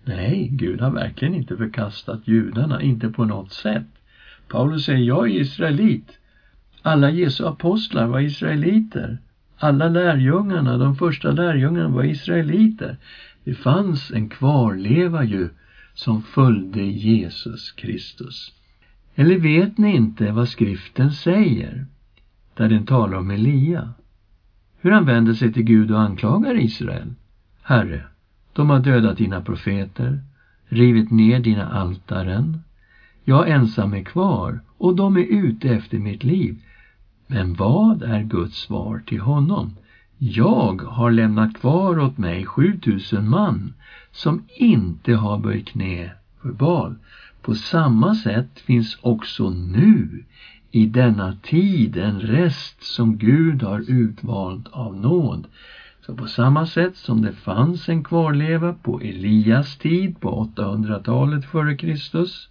Nej, 0.05 0.49
Gud 0.53 0.81
har 0.81 0.91
verkligen 0.91 1.35
inte 1.35 1.57
förkastat 1.57 2.21
judarna, 2.25 2.83
inte 2.83 3.09
på 3.09 3.25
något 3.25 3.53
sätt. 3.53 3.87
Paulus 4.49 4.85
säger, 4.85 5.05
jag 5.05 5.31
är 5.31 5.41
israelit. 5.41 6.19
Alla 6.83 7.11
Jesu 7.11 7.47
apostlar 7.47 8.07
var 8.07 8.21
israeliter. 8.21 9.19
Alla 9.59 9.89
lärjungarna, 9.89 10.79
de 10.79 10.97
första 10.97 11.33
lärjungarna 11.33 11.89
var 11.89 12.05
israeliter. 12.05 12.97
Det 13.45 13.55
fanns 13.55 14.11
en 14.11 14.29
kvarleva 14.29 15.25
ju 15.25 15.49
som 15.95 16.23
följde 16.23 16.83
Jesus 16.83 17.73
Kristus. 17.73 18.53
Eller 19.15 19.37
vet 19.37 19.79
ni 19.79 19.95
inte 19.95 20.33
vad 20.33 20.49
skriften 20.49 21.13
säger, 21.13 21.87
där 22.55 22.69
den 22.69 22.87
talar 22.87 23.19
om 23.19 23.31
Elia? 23.31 23.95
hur 24.83 24.91
han 24.91 25.05
vänder 25.05 25.33
sig 25.33 25.53
till 25.53 25.63
Gud 25.63 25.91
och 25.91 26.01
anklagar 26.01 26.59
Israel. 26.59 27.15
Herre, 27.63 28.03
de 28.53 28.71
har 28.71 28.79
dödat 28.79 29.17
dina 29.17 29.41
profeter, 29.41 30.21
rivit 30.69 31.11
ner 31.11 31.41
dina 31.41 31.67
altaren. 31.67 32.63
Jag 33.25 33.49
ensam 33.49 33.95
är 33.95 34.03
kvar 34.03 34.61
och 34.79 34.97
de 34.97 35.17
är 35.17 35.25
ute 35.25 35.71
efter 35.71 35.99
mitt 35.99 36.25
liv. 36.25 36.57
Men 37.33 37.55
vad 37.55 38.03
är 38.03 38.23
Guds 38.23 38.57
svar 38.57 39.03
till 39.07 39.21
honom? 39.21 39.71
Jag 40.19 40.83
har 40.83 41.11
lämnat 41.11 41.55
kvar 41.55 41.99
åt 41.99 42.19
mig 42.19 42.47
7000 42.47 43.29
man 43.29 43.73
som 44.11 44.41
inte 44.57 45.15
har 45.15 45.39
böjt 45.39 45.69
knä 45.69 46.11
för 46.43 46.53
Baal. 46.53 46.95
På 47.43 47.55
samma 47.55 48.15
sätt 48.15 48.61
finns 48.61 48.99
också 49.01 49.51
nu 49.51 50.25
i 50.71 50.87
denna 50.87 51.33
tid 51.33 51.97
en 51.97 52.21
rest 52.21 52.83
som 52.83 53.19
Gud 53.19 53.63
har 53.63 53.83
utvalt 53.87 54.69
av 54.69 54.97
nåd. 54.97 55.47
Så 56.07 56.15
på 56.15 56.27
samma 56.27 56.67
sätt 56.67 56.97
som 56.97 57.23
det 57.23 57.33
fanns 57.33 57.89
en 57.89 58.03
kvarleva 58.03 58.73
på 58.73 59.01
Elias 59.01 59.77
tid 59.77 60.21
på 60.21 60.49
800-talet 60.57 61.45
före 61.45 61.75
Kristus 61.75 62.49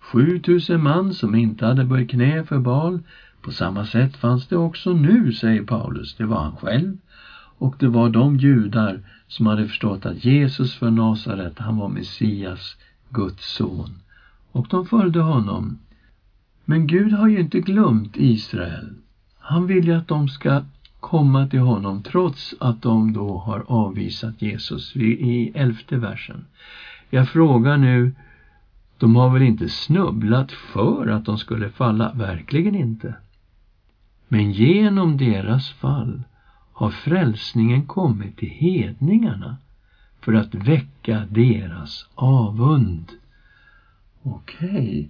7000 0.00 0.82
man 0.82 1.14
som 1.14 1.34
inte 1.34 1.66
hade 1.66 1.84
böjt 1.84 2.10
knä 2.10 2.44
för 2.44 2.58
Baal 2.58 3.00
på 3.48 3.52
samma 3.52 3.84
sätt 3.84 4.16
fanns 4.16 4.46
det 4.46 4.56
också 4.56 4.92
nu, 4.92 5.32
säger 5.32 5.62
Paulus. 5.62 6.14
Det 6.14 6.26
var 6.26 6.42
han 6.42 6.56
själv 6.56 6.96
och 7.58 7.74
det 7.78 7.88
var 7.88 8.08
de 8.08 8.36
judar 8.36 9.00
som 9.26 9.46
hade 9.46 9.66
förstått 9.66 10.06
att 10.06 10.24
Jesus 10.24 10.74
för 10.74 10.90
Nasaret, 10.90 11.58
han 11.58 11.76
var 11.76 11.88
Messias, 11.88 12.76
Guds 13.10 13.54
son. 13.54 13.90
Och 14.52 14.66
de 14.70 14.86
följde 14.86 15.20
honom. 15.20 15.78
Men 16.64 16.86
Gud 16.86 17.12
har 17.12 17.28
ju 17.28 17.40
inte 17.40 17.60
glömt 17.60 18.16
Israel. 18.16 18.94
Han 19.38 19.66
vill 19.66 19.84
ju 19.84 19.94
att 19.94 20.08
de 20.08 20.28
ska 20.28 20.62
komma 21.00 21.46
till 21.46 21.60
honom 21.60 22.02
trots 22.02 22.54
att 22.60 22.82
de 22.82 23.12
då 23.12 23.38
har 23.38 23.64
avvisat 23.66 24.42
Jesus 24.42 24.96
i 24.96 25.50
elfte 25.54 25.96
versen. 25.96 26.44
Jag 27.10 27.28
frågar 27.28 27.76
nu, 27.76 28.12
de 28.98 29.16
har 29.16 29.30
väl 29.30 29.42
inte 29.42 29.68
snubblat 29.68 30.52
för 30.52 31.06
att 31.06 31.24
de 31.24 31.38
skulle 31.38 31.68
falla? 31.68 32.12
Verkligen 32.14 32.74
inte. 32.74 33.14
Men 34.28 34.52
genom 34.52 35.16
deras 35.16 35.70
fall 35.70 36.22
har 36.72 36.90
frälsningen 36.90 37.86
kommit 37.86 38.36
till 38.36 38.48
hedningarna 38.48 39.56
för 40.20 40.32
att 40.32 40.54
väcka 40.54 41.26
deras 41.30 42.08
avund. 42.14 43.12
Okej, 44.22 44.68
okay. 44.68 45.08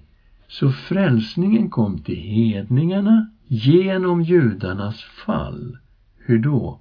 så 0.49 0.71
frälsningen 0.71 1.71
kom 1.71 1.99
till 1.99 2.21
hedningarna 2.21 3.31
genom 3.47 4.23
judarnas 4.23 5.03
fall. 5.03 5.79
Hur 6.19 6.39
då? 6.39 6.79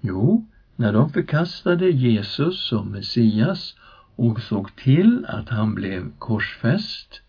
Jo, 0.00 0.46
när 0.76 0.92
de 0.92 1.10
förkastade 1.10 1.90
Jesus 1.90 2.66
som 2.68 2.88
Messias 2.88 3.74
och 4.16 4.40
såg 4.40 4.76
till 4.76 5.26
att 5.28 5.48
han 5.48 5.74
blev 5.74 6.10
korsfäst. 6.18 7.20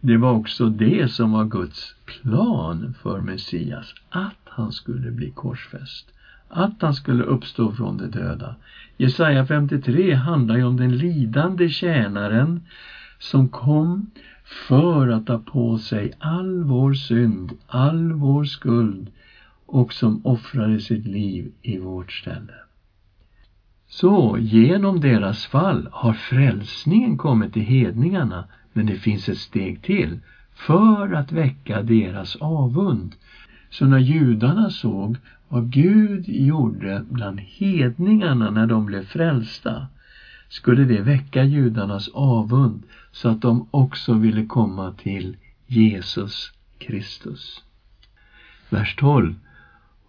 Det 0.00 0.16
var 0.16 0.32
också 0.32 0.68
det 0.68 1.08
som 1.08 1.30
var 1.30 1.44
Guds 1.44 1.94
plan 2.04 2.94
för 3.02 3.20
Messias, 3.20 3.94
att 4.08 4.42
han 4.44 4.72
skulle 4.72 5.10
bli 5.10 5.30
korsfäst 5.30 6.12
att 6.48 6.82
han 6.82 6.94
skulle 6.94 7.22
uppstå 7.22 7.72
från 7.72 7.96
de 7.96 8.06
döda. 8.06 8.54
Jesaja 8.96 9.44
53 9.44 10.14
handlar 10.14 10.56
ju 10.56 10.64
om 10.64 10.76
den 10.76 10.96
lidande 10.96 11.70
tjänaren 11.70 12.60
som 13.18 13.48
kom 13.48 14.06
för 14.68 15.08
att 15.08 15.26
ta 15.26 15.38
på 15.38 15.78
sig 15.78 16.12
all 16.18 16.62
vår 16.62 16.92
synd, 16.92 17.52
all 17.66 18.12
vår 18.12 18.44
skuld 18.44 19.10
och 19.66 19.92
som 19.92 20.20
offrade 20.22 20.80
sitt 20.80 21.06
liv 21.06 21.52
i 21.62 21.78
vårt 21.78 22.12
ställe. 22.12 22.54
Så 23.88 24.36
genom 24.38 25.00
deras 25.00 25.46
fall 25.46 25.88
har 25.92 26.12
frälsningen 26.12 27.16
kommit 27.16 27.52
till 27.52 27.62
hedningarna, 27.62 28.44
men 28.78 28.86
det 28.86 28.96
finns 28.96 29.28
ett 29.28 29.38
steg 29.38 29.82
till 29.82 30.20
för 30.54 31.12
att 31.12 31.32
väcka 31.32 31.82
deras 31.82 32.36
avund. 32.36 33.14
Så 33.70 33.86
när 33.86 33.98
judarna 33.98 34.70
såg 34.70 35.16
vad 35.48 35.70
Gud 35.70 36.28
gjorde 36.28 37.04
bland 37.08 37.40
hedningarna 37.40 38.50
när 38.50 38.66
de 38.66 38.86
blev 38.86 39.02
frälsta 39.02 39.86
skulle 40.48 40.84
det 40.84 41.00
väcka 41.00 41.44
judarnas 41.44 42.08
avund 42.08 42.82
så 43.12 43.28
att 43.28 43.42
de 43.42 43.68
också 43.70 44.14
ville 44.14 44.46
komma 44.46 44.92
till 44.92 45.36
Jesus 45.66 46.52
Kristus. 46.78 47.62
Vers 48.70 48.96
12. 48.96 49.34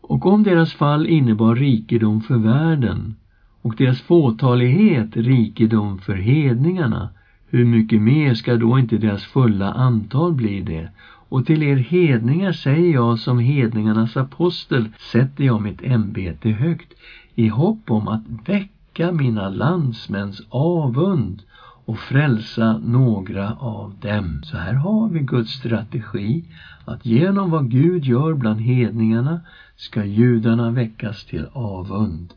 Och 0.02 0.26
om 0.26 0.44
deras 0.44 0.74
fall 0.74 1.08
innebar 1.08 1.56
rikedom 1.56 2.22
för 2.22 2.38
världen 2.38 3.16
och 3.62 3.76
deras 3.78 4.02
fåtalighet 4.02 5.18
rikedom 5.18 6.00
för 6.00 6.16
hedningarna, 6.16 7.10
hur 7.50 7.66
mycket 7.66 8.02
mer 8.02 8.34
ska 8.34 8.56
då 8.58 8.80
inte 8.80 8.98
deras 8.98 9.24
fulla 9.24 9.72
antal 9.72 10.34
bli 10.34 10.62
det? 10.62 10.90
Och 11.30 11.46
till 11.46 11.64
er 11.64 11.76
hedningar 11.76 12.52
säger 12.52 12.94
jag 12.94 13.20
som 13.20 13.40
hedningarnas 13.40 14.18
apostel 14.18 14.90
sätter 15.12 15.44
jag 15.44 15.62
mitt 15.62 15.84
ämbete 15.84 16.50
högt 16.50 16.94
i 17.36 17.48
hopp 17.48 17.92
om 17.92 18.08
att 18.08 18.24
väcka 18.46 19.12
mina 19.12 19.50
landsmäns 19.50 20.42
avund 20.50 21.42
och 21.86 22.00
frälsa 22.00 22.78
några 22.78 23.54
av 23.54 23.94
dem. 24.02 24.42
Så 24.44 24.58
här 24.58 24.74
har 24.74 25.10
vi 25.10 25.20
Guds 25.20 25.52
strategi 25.52 26.44
att 26.86 27.06
genom 27.06 27.52
vad 27.52 27.72
Gud 27.72 28.06
gör 28.06 28.34
bland 28.34 28.62
hedningarna 28.62 29.42
ska 29.76 30.06
judarna 30.06 30.72
väckas 30.72 31.26
till 31.26 31.46
avund. 31.54 32.34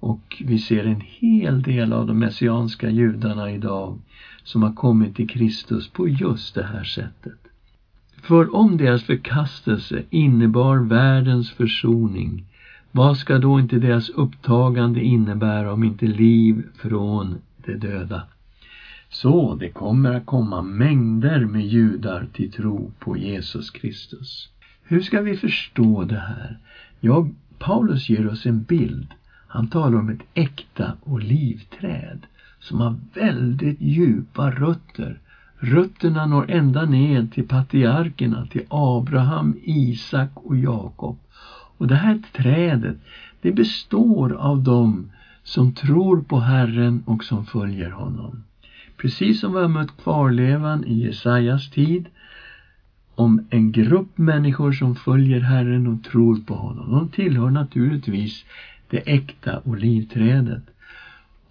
Och 0.00 0.42
vi 0.44 0.58
ser 0.58 0.84
en 0.84 1.02
hel 1.04 1.62
del 1.62 1.92
av 1.92 2.06
de 2.06 2.18
messianska 2.18 2.90
judarna 2.90 3.50
idag 3.50 3.98
som 4.44 4.62
har 4.62 4.72
kommit 4.72 5.16
till 5.16 5.28
Kristus 5.28 5.88
på 5.88 6.08
just 6.08 6.54
det 6.54 6.64
här 6.64 6.84
sättet. 6.84 7.38
För 8.22 8.56
om 8.56 8.76
deras 8.76 9.02
förkastelse 9.02 10.02
innebar 10.10 10.76
världens 10.76 11.50
försoning, 11.50 12.44
vad 12.90 13.16
ska 13.16 13.38
då 13.38 13.60
inte 13.60 13.78
deras 13.78 14.08
upptagande 14.08 15.00
innebära 15.00 15.72
om 15.72 15.84
inte 15.84 16.06
liv 16.06 16.62
från 16.76 17.38
de 17.64 17.74
döda? 17.74 18.22
Så 19.08 19.54
det 19.54 19.70
kommer 19.70 20.12
att 20.12 20.26
komma 20.26 20.62
mängder 20.62 21.44
med 21.44 21.66
judar 21.66 22.26
till 22.32 22.52
tro 22.52 22.92
på 22.98 23.16
Jesus 23.16 23.70
Kristus. 23.70 24.48
Hur 24.82 25.00
ska 25.00 25.20
vi 25.20 25.36
förstå 25.36 26.04
det 26.04 26.18
här? 26.18 26.58
Ja, 27.00 27.28
Paulus 27.58 28.08
ger 28.08 28.28
oss 28.28 28.46
en 28.46 28.62
bild. 28.62 29.06
Han 29.48 29.68
talar 29.68 29.98
om 29.98 30.08
ett 30.08 30.22
äkta 30.34 30.92
olivträd 31.04 32.26
som 32.62 32.80
har 32.80 32.96
väldigt 33.14 33.80
djupa 33.80 34.50
rötter 34.50 35.18
Rötterna 35.64 36.26
når 36.26 36.50
ända 36.50 36.84
ner 36.84 37.26
till 37.26 37.48
patriarkerna, 37.48 38.46
till 38.46 38.66
Abraham, 38.68 39.56
Isak 39.62 40.30
och 40.34 40.56
Jakob. 40.56 41.18
Och 41.78 41.86
det 41.86 41.94
här 41.94 42.22
trädet, 42.32 42.96
det 43.40 43.52
består 43.52 44.32
av 44.32 44.62
dem 44.62 45.10
som 45.42 45.72
tror 45.72 46.22
på 46.22 46.38
Herren 46.38 47.02
och 47.06 47.24
som 47.24 47.44
följer 47.44 47.90
honom. 47.90 48.44
Precis 48.96 49.40
som 49.40 49.52
vi 49.52 49.60
har 49.60 49.68
mött 49.68 50.02
kvarlevan 50.02 50.84
i 50.84 51.04
Jesajas 51.04 51.70
tid 51.70 52.08
om 53.14 53.46
en 53.50 53.72
grupp 53.72 54.18
människor 54.18 54.72
som 54.72 54.94
följer 54.94 55.40
Herren 55.40 55.86
och 55.86 56.04
tror 56.04 56.36
på 56.36 56.54
honom. 56.54 56.90
De 56.90 57.08
tillhör 57.08 57.50
naturligtvis 57.50 58.44
det 58.90 58.98
äkta 58.98 59.60
olivträdet. 59.64 60.71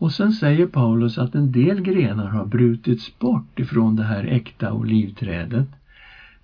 Och 0.02 0.12
sen 0.12 0.32
säger 0.34 0.66
Paulus 0.66 1.18
att 1.18 1.36
en 1.36 1.52
del 1.52 1.82
grenar 1.82 2.28
har 2.28 2.46
brutits 2.46 3.20
bort 3.20 3.60
ifrån 3.60 3.96
det 3.96 4.04
här 4.04 4.24
äkta 4.24 4.74
olivträdet. 4.74 5.68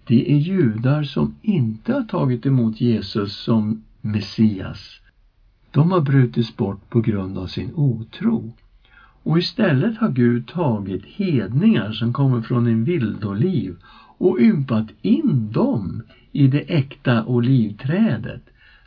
Det 0.07 0.31
är 0.31 0.37
judar 0.37 1.03
som 1.03 1.35
inte 1.41 1.93
har 1.93 2.03
tagit 2.03 2.45
emot 2.45 2.81
Jesus 2.81 3.35
som 3.35 3.83
Messias. 4.01 4.99
De 5.71 5.91
har 5.91 6.01
brutits 6.01 6.57
bort 6.57 6.89
på 6.89 7.01
grund 7.01 7.37
av 7.37 7.47
sin 7.47 7.71
otro. 7.75 8.53
Och 9.23 9.37
istället 9.37 9.97
har 9.97 10.09
Gud 10.09 10.47
tagit 10.47 11.05
hedningar 11.05 11.91
som 11.91 12.13
kommer 12.13 12.41
från 12.41 12.67
en 12.67 12.83
vildoliv 12.83 13.75
och 14.17 14.39
ympat 14.39 14.87
in 15.01 15.51
dem 15.51 16.01
i 16.31 16.47
det 16.47 16.61
äkta 16.61 17.25
olivträdet 17.25 18.41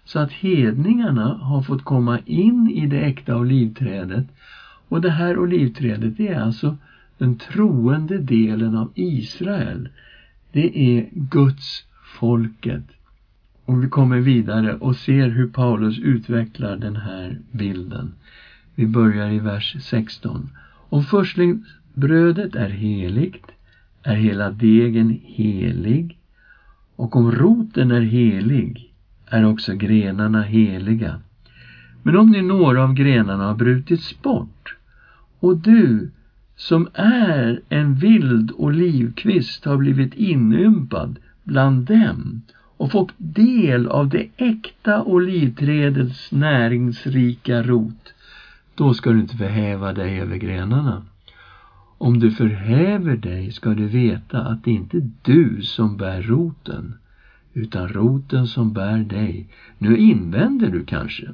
så 0.04 0.18
att 0.18 0.32
hedningarna 0.32 1.34
har 1.34 1.62
fått 1.62 1.84
komma 1.84 2.18
in 2.18 2.70
i 2.70 2.86
det 2.86 3.00
äkta 3.00 3.36
olivträdet 3.36 4.26
och 4.90 5.00
det 5.00 5.10
här 5.10 5.38
olivträdet 5.38 6.16
det 6.16 6.28
är 6.28 6.40
alltså 6.40 6.76
den 7.18 7.36
troende 7.36 8.18
delen 8.18 8.76
av 8.76 8.92
Israel. 8.94 9.88
Det 10.52 10.78
är 10.78 11.08
Guds 11.12 11.84
folket. 12.18 12.84
Och 13.64 13.84
vi 13.84 13.88
kommer 13.88 14.18
vidare 14.18 14.74
och 14.74 14.96
ser 14.96 15.28
hur 15.28 15.48
Paulus 15.48 15.98
utvecklar 15.98 16.76
den 16.76 16.96
här 16.96 17.38
bilden. 17.50 18.12
Vi 18.74 18.86
börjar 18.86 19.30
i 19.30 19.38
vers 19.38 19.76
16. 19.80 20.50
Om 20.88 21.02
förstlingsbrödet 21.02 22.54
är 22.54 22.68
heligt 22.68 23.46
är 24.02 24.16
hela 24.16 24.50
degen 24.50 25.20
helig 25.24 26.18
och 26.96 27.16
om 27.16 27.32
roten 27.32 27.90
är 27.90 28.00
helig 28.00 28.92
är 29.26 29.44
också 29.44 29.74
grenarna 29.74 30.42
heliga. 30.42 31.20
Men 32.02 32.16
om 32.16 32.30
nu 32.30 32.42
några 32.42 32.82
av 32.82 32.94
grenarna 32.94 33.44
har 33.44 33.54
brutits 33.54 34.22
bort 34.22 34.76
och 35.40 35.56
du 35.56 36.10
som 36.56 36.88
är 36.94 37.60
en 37.68 37.94
vild 37.94 38.52
olivkvist 38.56 39.64
har 39.64 39.76
blivit 39.76 40.14
inympad 40.14 41.18
bland 41.44 41.84
dem 41.84 42.42
och 42.76 42.90
fått 42.90 43.12
del 43.16 43.86
av 43.86 44.08
det 44.08 44.28
äkta 44.36 45.02
olivträdets 45.02 46.32
näringsrika 46.32 47.62
rot, 47.62 48.12
då 48.74 48.94
ska 48.94 49.10
du 49.10 49.20
inte 49.20 49.36
förhäva 49.36 49.92
dig 49.92 50.20
över 50.20 50.36
grenarna. 50.36 51.02
Om 51.98 52.18
du 52.18 52.30
förhäver 52.30 53.16
dig 53.16 53.52
ska 53.52 53.70
du 53.70 53.86
veta 53.86 54.40
att 54.40 54.64
det 54.64 54.70
inte 54.70 54.96
är 54.96 55.10
du 55.22 55.62
som 55.62 55.96
bär 55.96 56.22
roten, 56.22 56.94
utan 57.54 57.88
roten 57.88 58.46
som 58.46 58.72
bär 58.72 58.98
dig. 58.98 59.48
Nu 59.78 59.96
invänder 59.96 60.70
du 60.70 60.84
kanske. 60.84 61.28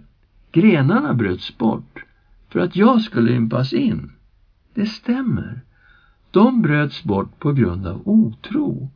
Grenarna 0.53 1.15
bröts 1.15 1.59
bort 1.59 2.05
för 2.49 2.61
att 2.61 2.77
jag 2.77 3.01
skulle 3.01 3.33
ympas 3.33 3.73
in. 3.73 4.11
Det 4.75 4.87
stämmer. 4.87 5.61
De 6.31 6.63
bröts 6.63 7.05
bort 7.05 7.39
på 7.39 7.53
grund 7.53 7.87
av 7.87 8.03
otro. 8.05 8.91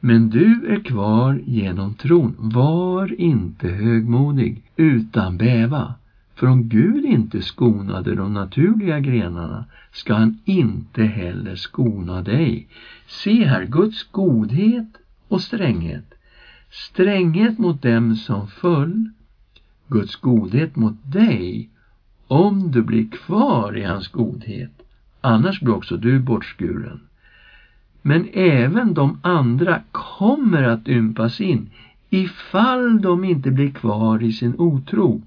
Men 0.00 0.30
du 0.30 0.66
är 0.66 0.84
kvar 0.84 1.40
genom 1.46 1.94
tron. 1.94 2.34
Var 2.38 3.20
inte 3.20 3.68
högmodig, 3.68 4.62
utan 4.76 5.36
bäva. 5.36 5.94
För 6.34 6.46
om 6.46 6.68
Gud 6.68 7.04
inte 7.04 7.42
skonade 7.42 8.14
de 8.14 8.34
naturliga 8.34 9.00
grenarna 9.00 9.64
ska 9.92 10.14
han 10.14 10.38
inte 10.44 11.02
heller 11.02 11.54
skona 11.54 12.22
dig. 12.22 12.68
Se 13.06 13.44
här, 13.44 13.64
Guds 13.64 14.02
godhet 14.02 14.96
och 15.28 15.40
stränghet. 15.40 16.14
Stränghet 16.70 17.58
mot 17.58 17.82
dem 17.82 18.16
som 18.16 18.48
föll, 18.48 19.10
Guds 19.88 20.16
godhet 20.16 20.76
mot 20.76 21.12
dig 21.12 21.70
om 22.28 22.70
du 22.70 22.82
blir 22.82 23.10
kvar 23.10 23.76
i 23.76 23.84
hans 23.84 24.08
godhet. 24.08 24.70
Annars 25.20 25.60
blir 25.60 25.74
också 25.74 25.96
du 25.96 26.18
bortskuren. 26.18 27.00
Men 28.02 28.28
även 28.32 28.94
de 28.94 29.18
andra 29.22 29.80
kommer 29.92 30.62
att 30.62 30.88
ympas 30.88 31.40
in 31.40 31.70
ifall 32.10 33.02
de 33.02 33.24
inte 33.24 33.50
blir 33.50 33.70
kvar 33.70 34.22
i 34.22 34.32
sin 34.32 34.54
otro. 34.58 35.22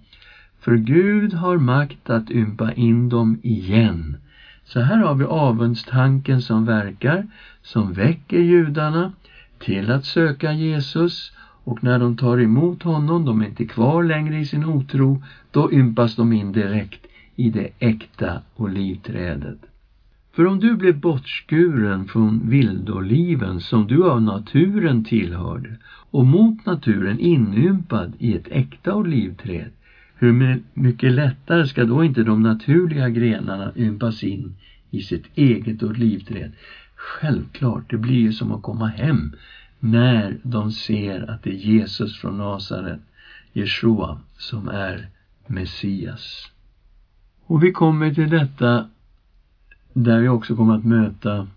För 0.59 0.75
Gud 0.75 1.33
har 1.33 1.57
makt 1.57 2.09
att 2.09 2.31
ympa 2.31 2.71
in 2.71 3.09
dem 3.09 3.39
igen. 3.43 4.17
Så 4.63 4.79
här 4.79 4.97
har 4.97 5.15
vi 5.15 5.23
avundstanken 5.23 6.41
som 6.41 6.65
verkar, 6.65 7.27
som 7.61 7.93
väcker 7.93 8.39
judarna 8.39 9.11
till 9.59 9.91
att 9.91 10.05
söka 10.05 10.51
Jesus 10.51 11.31
och 11.63 11.83
när 11.83 11.99
de 11.99 12.17
tar 12.17 12.39
emot 12.39 12.83
honom, 12.83 13.25
de 13.25 13.41
är 13.41 13.45
inte 13.45 13.65
kvar 13.65 14.03
längre 14.03 14.39
i 14.39 14.45
sin 14.45 14.65
otro, 14.65 15.23
då 15.51 15.71
ympas 15.71 16.15
de 16.15 16.33
in 16.33 16.51
direkt 16.51 17.07
i 17.35 17.49
det 17.49 17.69
äkta 17.79 18.41
olivträdet. 18.55 19.57
För 20.33 20.45
om 20.45 20.59
du 20.59 20.75
blev 20.75 20.99
bortskuren 20.99 22.07
från 22.07 22.49
vildoliven 22.49 23.61
som 23.61 23.87
du 23.87 24.09
av 24.09 24.21
naturen 24.21 25.03
tillhörde 25.03 25.77
och 26.11 26.25
mot 26.25 26.65
naturen 26.65 27.19
inympad 27.19 28.13
i 28.19 28.35
ett 28.35 28.47
äkta 28.51 28.95
olivträd, 28.95 29.69
hur 30.15 30.61
mycket 30.73 31.11
lättare 31.11 31.67
ska 31.67 31.85
då 31.85 32.03
inte 32.03 32.23
de 32.23 32.41
naturliga 32.41 33.09
grenarna 33.09 33.71
ympas 33.75 34.23
in 34.23 34.55
i 34.89 35.01
sitt 35.01 35.25
eget 35.35 35.83
olivträd? 35.83 36.51
Självklart, 36.95 37.89
det 37.89 37.97
blir 37.97 38.19
ju 38.19 38.31
som 38.31 38.51
att 38.51 38.61
komma 38.61 38.87
hem 38.87 39.31
när 39.83 40.39
de 40.43 40.71
ser 40.71 41.29
att 41.29 41.43
det 41.43 41.49
är 41.49 41.53
Jesus 41.53 42.17
från 42.17 42.37
Nasaret, 42.37 42.99
Jeshua, 43.53 44.19
som 44.37 44.67
är 44.67 45.09
Messias. 45.47 46.51
Och 47.45 47.63
vi 47.63 47.71
kommer 47.71 48.13
till 48.13 48.29
detta 48.29 48.89
där 49.93 50.19
vi 50.19 50.27
också 50.27 50.55
kommer 50.55 50.75
att 50.75 50.85
möta 50.85 51.47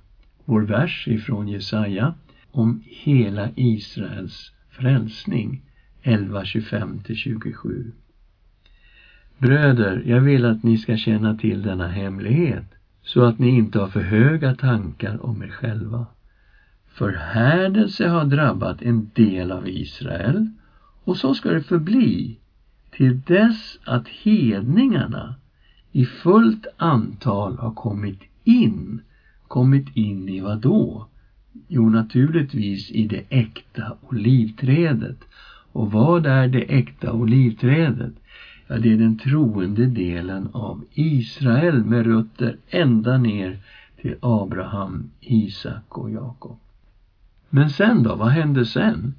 vår 0.44 0.60
vers 0.60 1.08
ifrån 1.08 1.48
Jesaja 1.48 2.14
om 2.50 2.82
hela 2.84 3.50
Israels 3.54 4.52
frälsning 4.70 5.62
11.25-27. 6.02 7.90
Bröder, 9.38 10.02
jag 10.06 10.20
vill 10.20 10.44
att 10.44 10.62
ni 10.62 10.78
ska 10.78 10.96
känna 10.96 11.36
till 11.36 11.62
denna 11.62 11.88
hemlighet 11.88 12.64
så 13.02 13.24
att 13.24 13.38
ni 13.38 13.48
inte 13.48 13.78
har 13.78 13.88
för 13.88 14.02
höga 14.02 14.54
tankar 14.54 15.26
om 15.26 15.42
er 15.42 15.48
själva. 15.48 16.06
Förhärdelse 16.94 18.08
har 18.08 18.24
drabbat 18.24 18.82
en 18.82 19.10
del 19.14 19.52
av 19.52 19.68
Israel 19.68 20.48
och 21.04 21.16
så 21.16 21.34
ska 21.34 21.50
det 21.50 21.62
förbli 21.62 22.38
till 22.90 23.20
dess 23.20 23.78
att 23.84 24.08
hedningarna 24.08 25.34
i 25.92 26.04
fullt 26.04 26.66
antal 26.76 27.58
har 27.58 27.74
kommit 27.74 28.20
in. 28.44 29.00
Kommit 29.48 29.96
in 29.96 30.28
i 30.28 30.40
vad 30.40 30.58
då? 30.58 31.06
Jo, 31.68 31.88
naturligtvis 31.88 32.90
i 32.90 33.06
det 33.06 33.22
äkta 33.28 33.96
olivträdet. 34.00 35.18
Och 35.72 35.92
vad 35.92 36.26
är 36.26 36.48
det 36.48 36.62
äkta 36.62 37.12
olivträdet? 37.12 38.12
Ja, 38.66 38.78
det 38.78 38.92
är 38.92 38.96
den 38.96 39.18
troende 39.18 39.86
delen 39.86 40.48
av 40.52 40.84
Israel 40.92 41.84
med 41.84 42.06
rötter 42.06 42.56
ända 42.68 43.18
ner 43.18 43.58
till 44.00 44.14
Abraham, 44.20 45.10
Isak 45.20 45.98
och 45.98 46.10
Jakob. 46.10 46.58
Men 47.50 47.70
sen 47.70 48.02
då, 48.02 48.14
vad 48.14 48.28
hände 48.28 48.66
sen? 48.66 49.14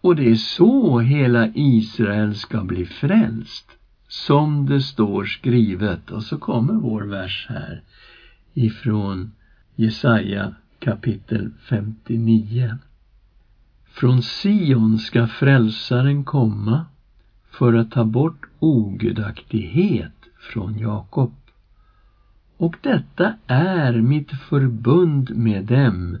Och 0.00 0.16
det 0.16 0.30
är 0.30 0.34
så 0.34 1.00
hela 1.00 1.48
Israel 1.54 2.34
ska 2.34 2.64
bli 2.64 2.86
frälst 2.86 3.70
som 4.08 4.66
det 4.66 4.80
står 4.80 5.24
skrivet. 5.24 6.10
Och 6.10 6.22
så 6.22 6.38
kommer 6.38 6.74
vår 6.74 7.02
vers 7.02 7.46
här 7.48 7.82
ifrån 8.54 9.32
Jesaja 9.74 10.54
kapitel 10.78 11.50
59. 11.68 12.78
Från 13.86 14.22
Sion 14.22 14.98
ska 14.98 15.26
frälsaren 15.26 16.24
komma 16.24 16.86
för 17.50 17.74
att 17.74 17.90
ta 17.90 18.04
bort 18.04 18.46
ogudaktighet 18.58 20.12
från 20.38 20.78
Jakob. 20.78 21.34
Och 22.56 22.76
detta 22.80 23.34
är 23.46 23.92
mitt 23.92 24.30
förbund 24.30 25.36
med 25.36 25.64
dem 25.64 26.18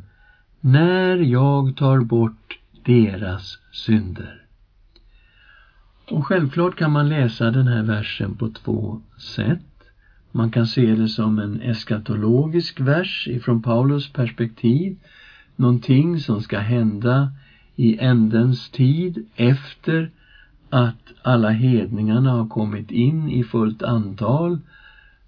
när 0.66 1.16
jag 1.16 1.76
tar 1.76 2.00
bort 2.00 2.58
deras 2.84 3.58
synder. 3.72 4.42
Och 6.10 6.26
självklart 6.26 6.76
kan 6.76 6.90
man 6.90 7.08
läsa 7.08 7.50
den 7.50 7.66
här 7.66 7.82
versen 7.82 8.34
på 8.34 8.48
två 8.48 9.00
sätt. 9.18 9.90
Man 10.32 10.50
kan 10.50 10.66
se 10.66 10.94
det 10.94 11.08
som 11.08 11.38
en 11.38 11.60
eskatologisk 11.60 12.80
vers 12.80 13.28
ifrån 13.28 13.62
Paulus 13.62 14.12
perspektiv. 14.12 14.96
Någonting 15.56 16.20
som 16.20 16.40
ska 16.40 16.58
hända 16.58 17.32
i 17.76 17.98
ändens 17.98 18.70
tid 18.70 19.26
efter 19.36 20.10
att 20.70 21.12
alla 21.22 21.50
hedningarna 21.50 22.30
har 22.30 22.48
kommit 22.48 22.90
in 22.90 23.30
i 23.30 23.44
fullt 23.44 23.82
antal. 23.82 24.58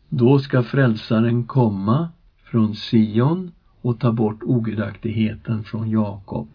Då 0.08 0.38
ska 0.38 0.62
frälsaren 0.62 1.44
komma 1.44 2.08
från 2.44 2.74
Sion 2.74 3.50
och 3.86 3.98
ta 3.98 4.12
bort 4.12 4.42
ogudaktigheten 4.42 5.64
från 5.64 5.90
Jakob. 5.90 6.48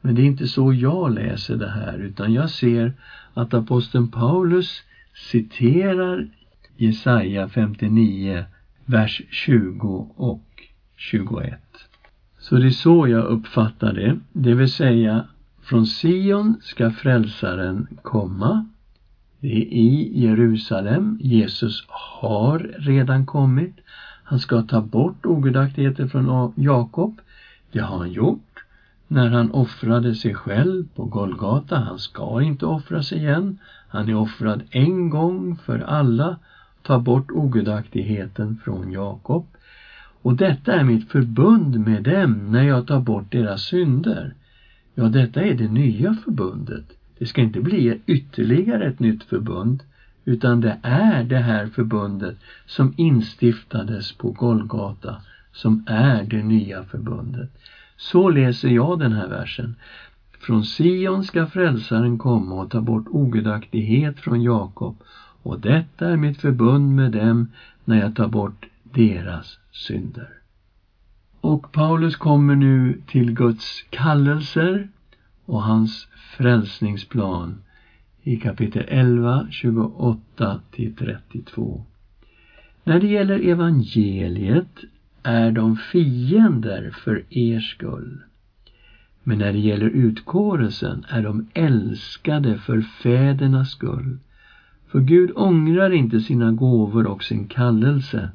Men 0.00 0.14
det 0.14 0.22
är 0.22 0.26
inte 0.26 0.46
så 0.46 0.72
jag 0.72 1.12
läser 1.14 1.56
det 1.56 1.70
här, 1.70 1.98
utan 1.98 2.32
jag 2.32 2.50
ser 2.50 2.92
att 3.34 3.54
aposteln 3.54 4.08
Paulus 4.08 4.82
citerar 5.30 6.28
Jesaja 6.76 7.48
59, 7.48 8.44
vers 8.84 9.22
20 9.30 10.10
och 10.16 10.62
21. 10.96 11.60
Så 12.38 12.58
det 12.58 12.66
är 12.66 12.70
så 12.70 13.08
jag 13.08 13.24
uppfattar 13.24 13.92
det, 13.92 14.18
det 14.32 14.54
vill 14.54 14.72
säga 14.72 15.24
från 15.62 15.86
Sion 15.86 16.54
ska 16.62 16.90
frälsaren 16.90 17.86
komma. 18.02 18.68
Det 19.40 19.56
är 19.56 19.72
i 19.72 20.20
Jerusalem. 20.20 21.18
Jesus 21.20 21.84
har 21.88 22.58
redan 22.78 23.26
kommit. 23.26 23.76
Han 24.28 24.38
ska 24.38 24.62
ta 24.62 24.80
bort 24.80 25.26
ogudaktigheten 25.26 26.08
från 26.08 26.52
Jakob. 26.56 27.20
Det 27.72 27.78
har 27.78 27.98
han 27.98 28.12
gjort 28.12 28.64
när 29.08 29.30
han 29.30 29.50
offrade 29.50 30.14
sig 30.14 30.34
själv 30.34 30.84
på 30.94 31.04
Golgata. 31.04 31.78
Han 31.78 31.98
ska 31.98 32.42
inte 32.42 32.66
offras 32.66 33.12
igen. 33.12 33.58
Han 33.88 34.08
är 34.08 34.14
offrad 34.14 34.62
en 34.70 35.10
gång 35.10 35.56
för 35.56 35.78
alla. 35.78 36.36
Ta 36.82 36.98
bort 36.98 37.30
ogudaktigheten 37.30 38.56
från 38.64 38.92
Jakob. 38.92 39.46
Och 40.22 40.34
detta 40.34 40.72
är 40.72 40.84
mitt 40.84 41.08
förbund 41.10 41.80
med 41.80 42.02
dem 42.02 42.52
när 42.52 42.62
jag 42.62 42.86
tar 42.86 43.00
bort 43.00 43.32
deras 43.32 43.62
synder. 43.62 44.34
Ja, 44.94 45.08
detta 45.08 45.42
är 45.42 45.54
det 45.54 45.68
nya 45.68 46.14
förbundet. 46.14 46.84
Det 47.18 47.26
ska 47.26 47.40
inte 47.40 47.60
bli 47.60 48.00
ytterligare 48.06 48.86
ett 48.86 49.00
nytt 49.00 49.24
förbund 49.24 49.82
utan 50.26 50.60
det 50.60 50.78
är 50.82 51.24
det 51.24 51.38
här 51.38 51.66
förbundet 51.66 52.36
som 52.66 52.94
instiftades 52.96 54.12
på 54.12 54.30
Golgata 54.30 55.16
som 55.52 55.84
är 55.86 56.24
det 56.24 56.42
nya 56.42 56.84
förbundet. 56.84 57.50
Så 57.96 58.28
läser 58.28 58.68
jag 58.68 58.98
den 58.98 59.12
här 59.12 59.28
versen. 59.28 59.74
Från 60.40 60.64
Sion 60.64 61.24
ska 61.24 61.46
frälsaren 61.46 62.18
komma 62.18 62.54
och 62.54 62.70
ta 62.70 62.80
bort 62.80 63.06
ogudaktighet 63.10 64.20
från 64.20 64.42
Jakob 64.42 64.96
och 65.42 65.58
detta 65.58 66.08
är 66.08 66.16
mitt 66.16 66.40
förbund 66.40 66.94
med 66.94 67.10
dem 67.12 67.46
när 67.84 68.00
jag 68.00 68.14
tar 68.14 68.28
bort 68.28 68.66
deras 68.82 69.58
synder. 69.72 70.28
Och 71.40 71.72
Paulus 71.72 72.16
kommer 72.16 72.54
nu 72.54 73.00
till 73.06 73.32
Guds 73.32 73.84
kallelser 73.90 74.88
och 75.44 75.62
hans 75.62 76.08
frälsningsplan 76.36 77.62
i 78.26 78.36
kapitel 78.36 78.84
11, 78.88 79.46
28 79.50 80.60
till 80.70 80.96
32. 80.96 81.84
När 82.84 83.00
det 83.00 83.06
gäller 83.06 83.48
evangeliet 83.48 84.84
är 85.22 85.52
de 85.52 85.76
fiender 85.76 86.90
för 87.04 87.24
er 87.30 87.60
skull. 87.60 88.22
Men 89.22 89.38
när 89.38 89.52
det 89.52 89.58
gäller 89.58 89.88
utkårelsen 89.88 91.04
är 91.08 91.22
de 91.22 91.46
älskade 91.54 92.58
för 92.58 92.80
fädernas 92.80 93.70
skull. 93.70 94.18
För 94.88 95.00
Gud 95.00 95.30
ångrar 95.36 95.90
inte 95.90 96.20
sina 96.20 96.52
gåvor 96.52 97.06
och 97.06 97.24
sin 97.24 97.46
kallelse. 97.46 98.30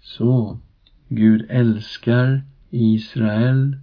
Så, 0.00 0.58
Gud 1.08 1.46
älskar 1.48 2.42
Israel. 2.70 3.76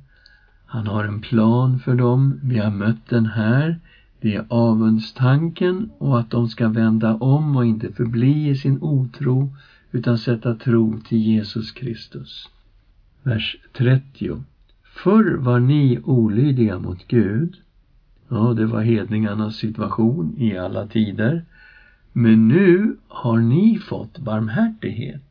Han 0.66 0.88
har 0.88 1.04
en 1.04 1.22
plan 1.22 1.80
för 1.80 1.96
dem. 1.96 2.40
Vi 2.44 2.58
har 2.58 2.72
mött 2.72 3.10
den 3.10 3.26
här. 3.26 3.80
Det 4.22 4.36
är 4.36 4.46
avundstanken 4.50 5.92
och 5.98 6.20
att 6.20 6.30
de 6.30 6.50
ska 6.50 6.68
vända 6.68 7.16
om 7.16 7.56
och 7.56 7.66
inte 7.66 7.94
förbli 7.94 8.50
i 8.50 8.56
sin 8.56 8.78
otro 8.82 9.56
utan 9.92 10.18
sätta 10.18 10.56
tro 10.56 11.00
till 11.00 11.18
Jesus 11.18 11.72
Kristus. 11.72 12.50
Vers 13.24 13.58
30. 13.74 14.44
Förr 14.84 15.38
var 15.38 15.60
ni 15.60 16.00
olydiga 16.04 16.80
mot 16.80 17.08
Gud. 17.08 17.56
Ja, 18.30 18.54
det 18.54 18.66
var 18.66 18.82
hedningarnas 18.82 19.56
situation 19.56 20.36
i 20.38 20.58
alla 20.58 20.88
tider. 20.88 21.46
Men 22.14 22.48
nu 22.48 22.98
har 23.08 23.40
ni 23.40 23.80
fått 23.80 24.20
barmhärtighet 24.20 25.22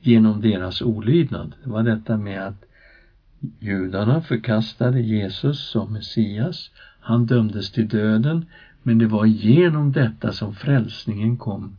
genom 0.00 0.40
deras 0.40 0.82
olydnad. 0.82 1.54
Det 1.64 1.70
var 1.70 1.82
detta 1.82 2.16
med 2.16 2.46
att 2.46 2.64
judarna 3.58 4.22
förkastade 4.22 5.00
Jesus 5.00 5.70
som 5.70 5.92
Messias. 5.92 6.70
Han 7.00 7.26
dömdes 7.26 7.70
till 7.70 7.88
döden, 7.88 8.44
men 8.82 8.98
det 8.98 9.06
var 9.06 9.26
genom 9.26 9.92
detta 9.92 10.32
som 10.32 10.54
frälsningen 10.54 11.36
kom 11.36 11.76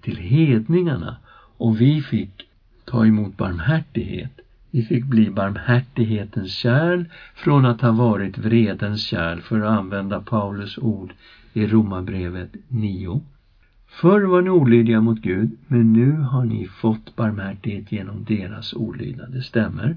till 0.00 0.16
hedningarna 0.16 1.16
och 1.56 1.80
vi 1.80 2.02
fick 2.02 2.46
ta 2.84 3.06
emot 3.06 3.36
barmhärtighet. 3.36 4.40
Vi 4.70 4.82
fick 4.82 5.04
bli 5.04 5.30
barmhärtighetens 5.30 6.52
kärl 6.52 7.04
från 7.34 7.64
att 7.64 7.80
ha 7.80 7.92
varit 7.92 8.38
vredens 8.38 9.02
kärl, 9.02 9.40
för 9.40 9.60
att 9.60 9.78
använda 9.78 10.20
Paulus 10.20 10.78
ord 10.78 11.12
i 11.52 11.66
Romarbrevet 11.66 12.56
9. 12.68 13.20
Förr 13.86 14.20
var 14.20 14.42
ni 14.42 14.50
olydiga 14.50 15.00
mot 15.00 15.20
Gud, 15.20 15.56
men 15.66 15.92
nu 15.92 16.12
har 16.12 16.44
ni 16.44 16.66
fått 16.66 17.16
barmhärtighet 17.16 17.92
genom 17.92 18.24
deras 18.24 18.74
olydnad. 18.74 19.32
Det 19.32 19.42
stämmer. 19.42 19.96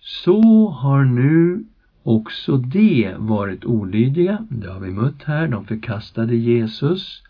Så 0.00 0.68
har 0.68 1.04
nu 1.04 1.64
också 2.06 2.56
de 2.56 3.14
varit 3.18 3.64
olydiga. 3.64 4.46
Det 4.50 4.68
har 4.68 4.80
vi 4.80 4.90
mött 4.90 5.22
här. 5.22 5.48
De 5.48 5.64
förkastade 5.64 6.36
Jesus 6.36 7.22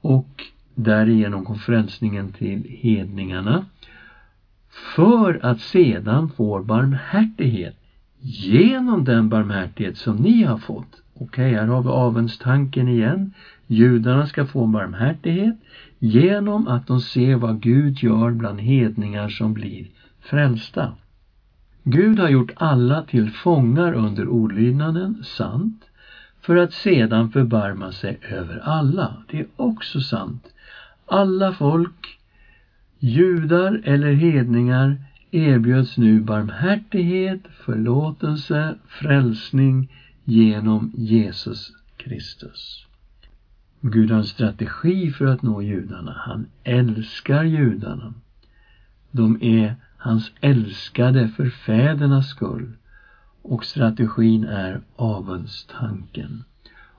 och 0.00 0.44
därigenom 0.74 1.44
kom 1.44 1.58
frälsningen 1.58 2.32
till 2.32 2.66
hedningarna. 2.68 3.64
För 4.96 5.40
att 5.46 5.60
sedan 5.60 6.28
få 6.28 6.62
barmhärtighet 6.62 7.76
genom 8.20 9.04
den 9.04 9.28
barmhärtighet 9.28 9.96
som 9.96 10.16
ni 10.16 10.42
har 10.42 10.58
fått. 10.58 11.02
Okej, 11.14 11.24
okay, 11.24 11.60
här 11.60 11.66
har 11.66 11.82
vi 11.82 11.88
avundstanken 11.88 12.88
igen. 12.88 13.32
Judarna 13.66 14.26
ska 14.26 14.46
få 14.46 14.66
barmhärtighet 14.66 15.56
genom 15.98 16.68
att 16.68 16.86
de 16.86 17.00
ser 17.00 17.36
vad 17.36 17.60
Gud 17.60 18.02
gör 18.02 18.30
bland 18.30 18.60
hedningar 18.60 19.28
som 19.28 19.52
blir 19.54 19.86
frälsta. 20.20 20.92
Gud 21.84 22.18
har 22.18 22.28
gjort 22.28 22.50
alla 22.56 23.02
till 23.02 23.30
fångar 23.30 23.92
under 23.92 24.28
olydnaden, 24.28 25.24
sant, 25.24 25.84
för 26.40 26.56
att 26.56 26.72
sedan 26.72 27.30
förbarma 27.30 27.92
sig 27.92 28.18
över 28.30 28.58
alla. 28.58 29.22
Det 29.30 29.40
är 29.40 29.46
också 29.56 30.00
sant. 30.00 30.48
Alla 31.06 31.52
folk, 31.52 32.18
judar 32.98 33.80
eller 33.84 34.12
hedningar, 34.12 34.96
erbjöds 35.30 35.96
nu 35.96 36.20
barmhärtighet, 36.20 37.40
förlåtelse, 37.64 38.74
frälsning 38.88 39.92
genom 40.24 40.92
Jesus 40.94 41.72
Kristus. 41.96 42.86
Gud 43.80 44.10
har 44.10 44.18
en 44.18 44.24
strategi 44.24 45.10
för 45.10 45.26
att 45.26 45.42
nå 45.42 45.62
judarna. 45.62 46.12
Han 46.26 46.46
älskar 46.64 47.44
judarna. 47.44 48.14
De 49.10 49.42
är 49.42 49.76
hans 50.02 50.32
älskade 50.40 51.28
för 51.28 51.48
fädernas 51.48 52.28
skull. 52.28 52.72
Och 53.42 53.64
strategin 53.64 54.44
är 54.44 54.80
avundstanken. 54.96 56.44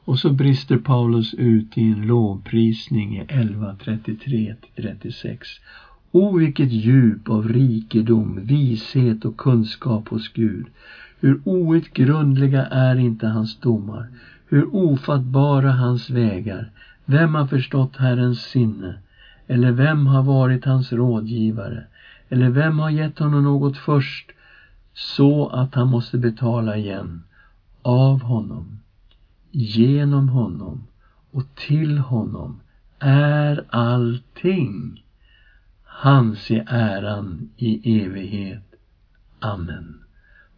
Och 0.05 0.19
så 0.19 0.33
brister 0.33 0.77
Paulus 0.77 1.33
ut 1.33 1.77
i 1.77 1.81
en 1.81 2.07
lovprisning 2.07 3.17
i 3.17 3.23
11.33-36. 3.23 5.37
O, 6.11 6.37
vilket 6.37 6.71
djup 6.71 7.29
av 7.29 7.47
rikedom, 7.47 8.39
vishet 8.43 9.25
och 9.25 9.37
kunskap 9.37 10.07
hos 10.07 10.33
Gud. 10.33 10.65
Hur 11.19 11.41
outgrundliga 11.45 12.65
är 12.65 12.95
inte 12.95 13.27
hans 13.27 13.59
domar, 13.59 14.07
hur 14.49 14.75
ofattbara 14.75 15.71
hans 15.71 16.09
vägar. 16.09 16.71
Vem 17.05 17.35
har 17.35 17.47
förstått 17.47 17.97
Herrens 17.97 18.41
sinne? 18.41 18.95
Eller 19.47 19.71
vem 19.71 20.07
har 20.07 20.23
varit 20.23 20.65
hans 20.65 20.93
rådgivare? 20.93 21.83
Eller 22.33 22.49
vem 22.49 22.79
har 22.79 22.89
gett 22.89 23.19
honom 23.19 23.43
något 23.43 23.77
först 23.77 24.31
så 24.93 25.47
att 25.47 25.75
han 25.75 25.87
måste 25.87 26.17
betala 26.17 26.77
igen? 26.77 27.23
Av 27.81 28.21
honom, 28.21 28.79
genom 29.51 30.29
honom 30.29 30.83
och 31.31 31.43
till 31.55 31.97
honom 31.97 32.61
är 32.99 33.65
allting. 33.69 35.03
Hans 35.83 36.51
är 36.51 36.63
äran 36.67 37.49
i 37.57 38.01
evighet. 38.03 38.73
Amen. 39.39 40.03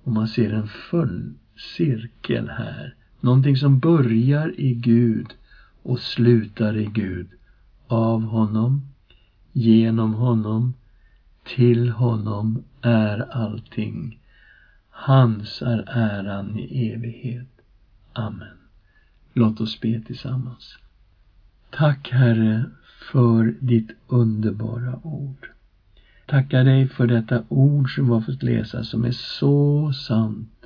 Och 0.04 0.12
man 0.12 0.28
ser 0.28 0.54
en 0.54 0.68
full 0.68 1.34
cirkel 1.76 2.50
här. 2.50 2.96
Någonting 3.20 3.58
som 3.58 3.80
börjar 3.80 4.60
i 4.60 4.74
Gud 4.74 5.28
och 5.84 6.00
slutar 6.00 6.78
i 6.78 6.86
Gud. 6.86 7.28
Av 7.88 8.22
honom, 8.22 8.82
genom 9.54 10.14
honom, 10.14 10.74
till 11.46 11.90
honom 11.90 12.64
är 12.82 13.20
allting. 13.32 14.20
Hans 14.90 15.62
är 15.62 15.84
äran 15.88 16.60
i 16.60 16.92
evighet. 16.92 17.48
Amen. 18.14 18.58
Låt 19.34 19.62
oss 19.62 19.82
be 19.82 20.02
tillsammans. 20.02 20.78
Tack 21.70 22.10
Herre 22.12 22.66
för 23.12 23.56
ditt 23.60 23.92
underbara 24.08 25.00
ord. 25.04 25.50
Tackar 26.26 26.64
dig 26.64 26.88
för 26.88 27.08
detta 27.08 27.44
ord 27.50 27.96
som 27.96 28.06
vi 28.06 28.12
har 28.12 28.22
fått 28.22 28.44
läsa 28.44 28.84
som 28.84 29.06
är 29.06 29.12
så 29.12 29.94
sant 29.94 30.66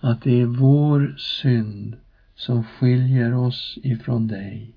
att 0.00 0.22
det 0.22 0.40
är 0.40 0.46
vår 0.46 1.14
synd 1.18 1.96
som 2.34 2.64
skiljer 2.64 3.34
oss 3.34 3.78
ifrån 3.82 4.26
dig. 4.26 4.74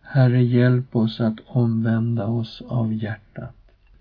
Herre, 0.00 0.42
hjälp 0.42 0.96
oss 0.96 1.20
att 1.20 1.40
omvända 1.46 2.26
oss 2.26 2.62
av 2.66 2.92
hjärtat, 2.92 3.56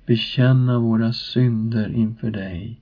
bekänna 0.05 0.79
våra 0.79 1.13
synder 1.13 1.89
inför 1.89 2.31
dig 2.31 2.81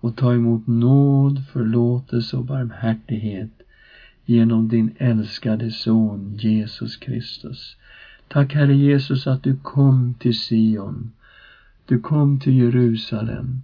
och 0.00 0.16
ta 0.16 0.34
emot 0.34 0.66
nåd, 0.66 1.42
förlåtelse 1.52 2.36
och 2.36 2.44
barmhärtighet 2.44 3.50
genom 4.24 4.68
din 4.68 4.90
älskade 4.98 5.70
son 5.70 6.34
Jesus 6.36 6.96
Kristus. 6.96 7.76
Tack 8.28 8.54
Herre 8.54 8.76
Jesus 8.76 9.26
att 9.26 9.42
du 9.42 9.56
kom 9.56 10.14
till 10.18 10.34
Sion. 10.34 11.12
Du 11.86 11.98
kom 11.98 12.40
till 12.40 12.56
Jerusalem 12.56 13.62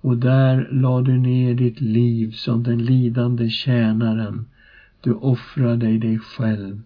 och 0.00 0.16
där 0.16 0.68
lade 0.72 1.12
du 1.12 1.18
ner 1.18 1.54
ditt 1.54 1.80
liv 1.80 2.32
som 2.32 2.62
den 2.62 2.84
lidande 2.84 3.50
tjänaren. 3.50 4.46
Du 5.00 5.12
offrade 5.12 5.98
dig 5.98 6.18
själv 6.18 6.82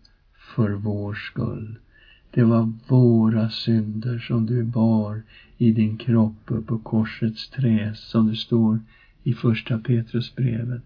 för 0.57 0.70
vår 0.70 1.14
skull. 1.14 1.78
Det 2.35 2.45
var 2.45 2.72
våra 2.89 3.49
synder 3.49 4.18
som 4.18 4.47
du 4.47 4.62
bar 4.62 5.22
i 5.59 5.70
din 5.70 5.97
kropp 5.97 6.51
på 6.66 6.78
korsets 6.78 7.51
trä, 7.51 7.95
som 7.95 8.30
det 8.30 8.37
står 8.37 8.78
i 9.22 9.32
första 9.32 9.78
Petrusbrevet. 9.78 10.82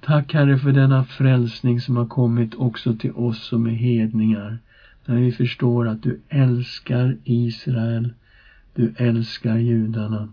Tack 0.00 0.34
Herre 0.34 0.58
för 0.58 0.72
denna 0.72 1.04
frälsning 1.04 1.80
som 1.80 1.96
har 1.96 2.06
kommit 2.06 2.54
också 2.54 2.94
till 2.94 3.10
oss 3.12 3.42
som 3.42 3.66
är 3.66 3.70
hedningar. 3.70 4.58
När 5.06 5.16
vi 5.16 5.32
förstår 5.32 5.88
att 5.88 6.02
du 6.02 6.20
älskar 6.28 7.16
Israel, 7.24 8.12
du 8.74 8.92
älskar 8.96 9.56
judarna 9.56 10.28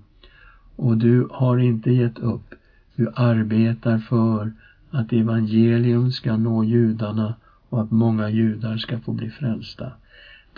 och 0.75 0.97
du 0.97 1.27
har 1.31 1.57
inte 1.57 1.91
gett 1.91 2.19
upp. 2.19 2.55
Du 2.95 3.09
arbetar 3.15 3.97
för 3.97 4.51
att 4.89 5.13
evangelium 5.13 6.11
ska 6.11 6.35
nå 6.35 6.63
judarna 6.63 7.35
och 7.69 7.81
att 7.81 7.91
många 7.91 8.29
judar 8.29 8.77
ska 8.77 8.99
få 8.99 9.11
bli 9.11 9.29
frälsta. 9.29 9.91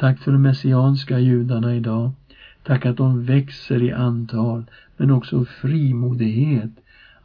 Tack 0.01 0.19
för 0.19 0.31
de 0.31 0.41
messianska 0.41 1.19
judarna 1.19 1.75
idag. 1.75 2.11
Tack 2.63 2.85
att 2.85 2.97
de 2.97 3.25
växer 3.25 3.83
i 3.83 3.91
antal, 3.91 4.63
men 4.97 5.11
också 5.11 5.45
frimodighet, 5.45 6.71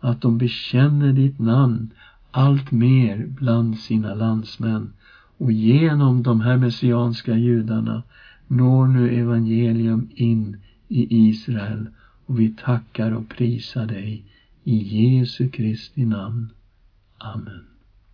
att 0.01 0.21
de 0.21 0.39
bekänner 0.39 1.13
ditt 1.13 1.39
namn 1.39 1.91
allt 2.31 2.71
mer 2.71 3.27
bland 3.27 3.79
sina 3.79 4.15
landsmän. 4.15 4.93
Och 5.39 5.53
genom 5.53 6.23
de 6.23 6.41
här 6.41 6.57
messianska 6.57 7.37
judarna 7.37 8.03
når 8.47 8.87
nu 8.87 9.11
evangelium 9.11 10.09
in 10.15 10.57
i 10.89 11.29
Israel 11.29 11.87
och 12.27 12.41
vi 12.41 12.49
tackar 12.65 13.13
och 13.13 13.29
prisar 13.29 13.87
dig 13.87 14.25
i 14.65 14.77
Jesu 14.77 15.49
Kristi 15.49 16.05
namn. 16.05 16.49
Amen. 17.19 17.76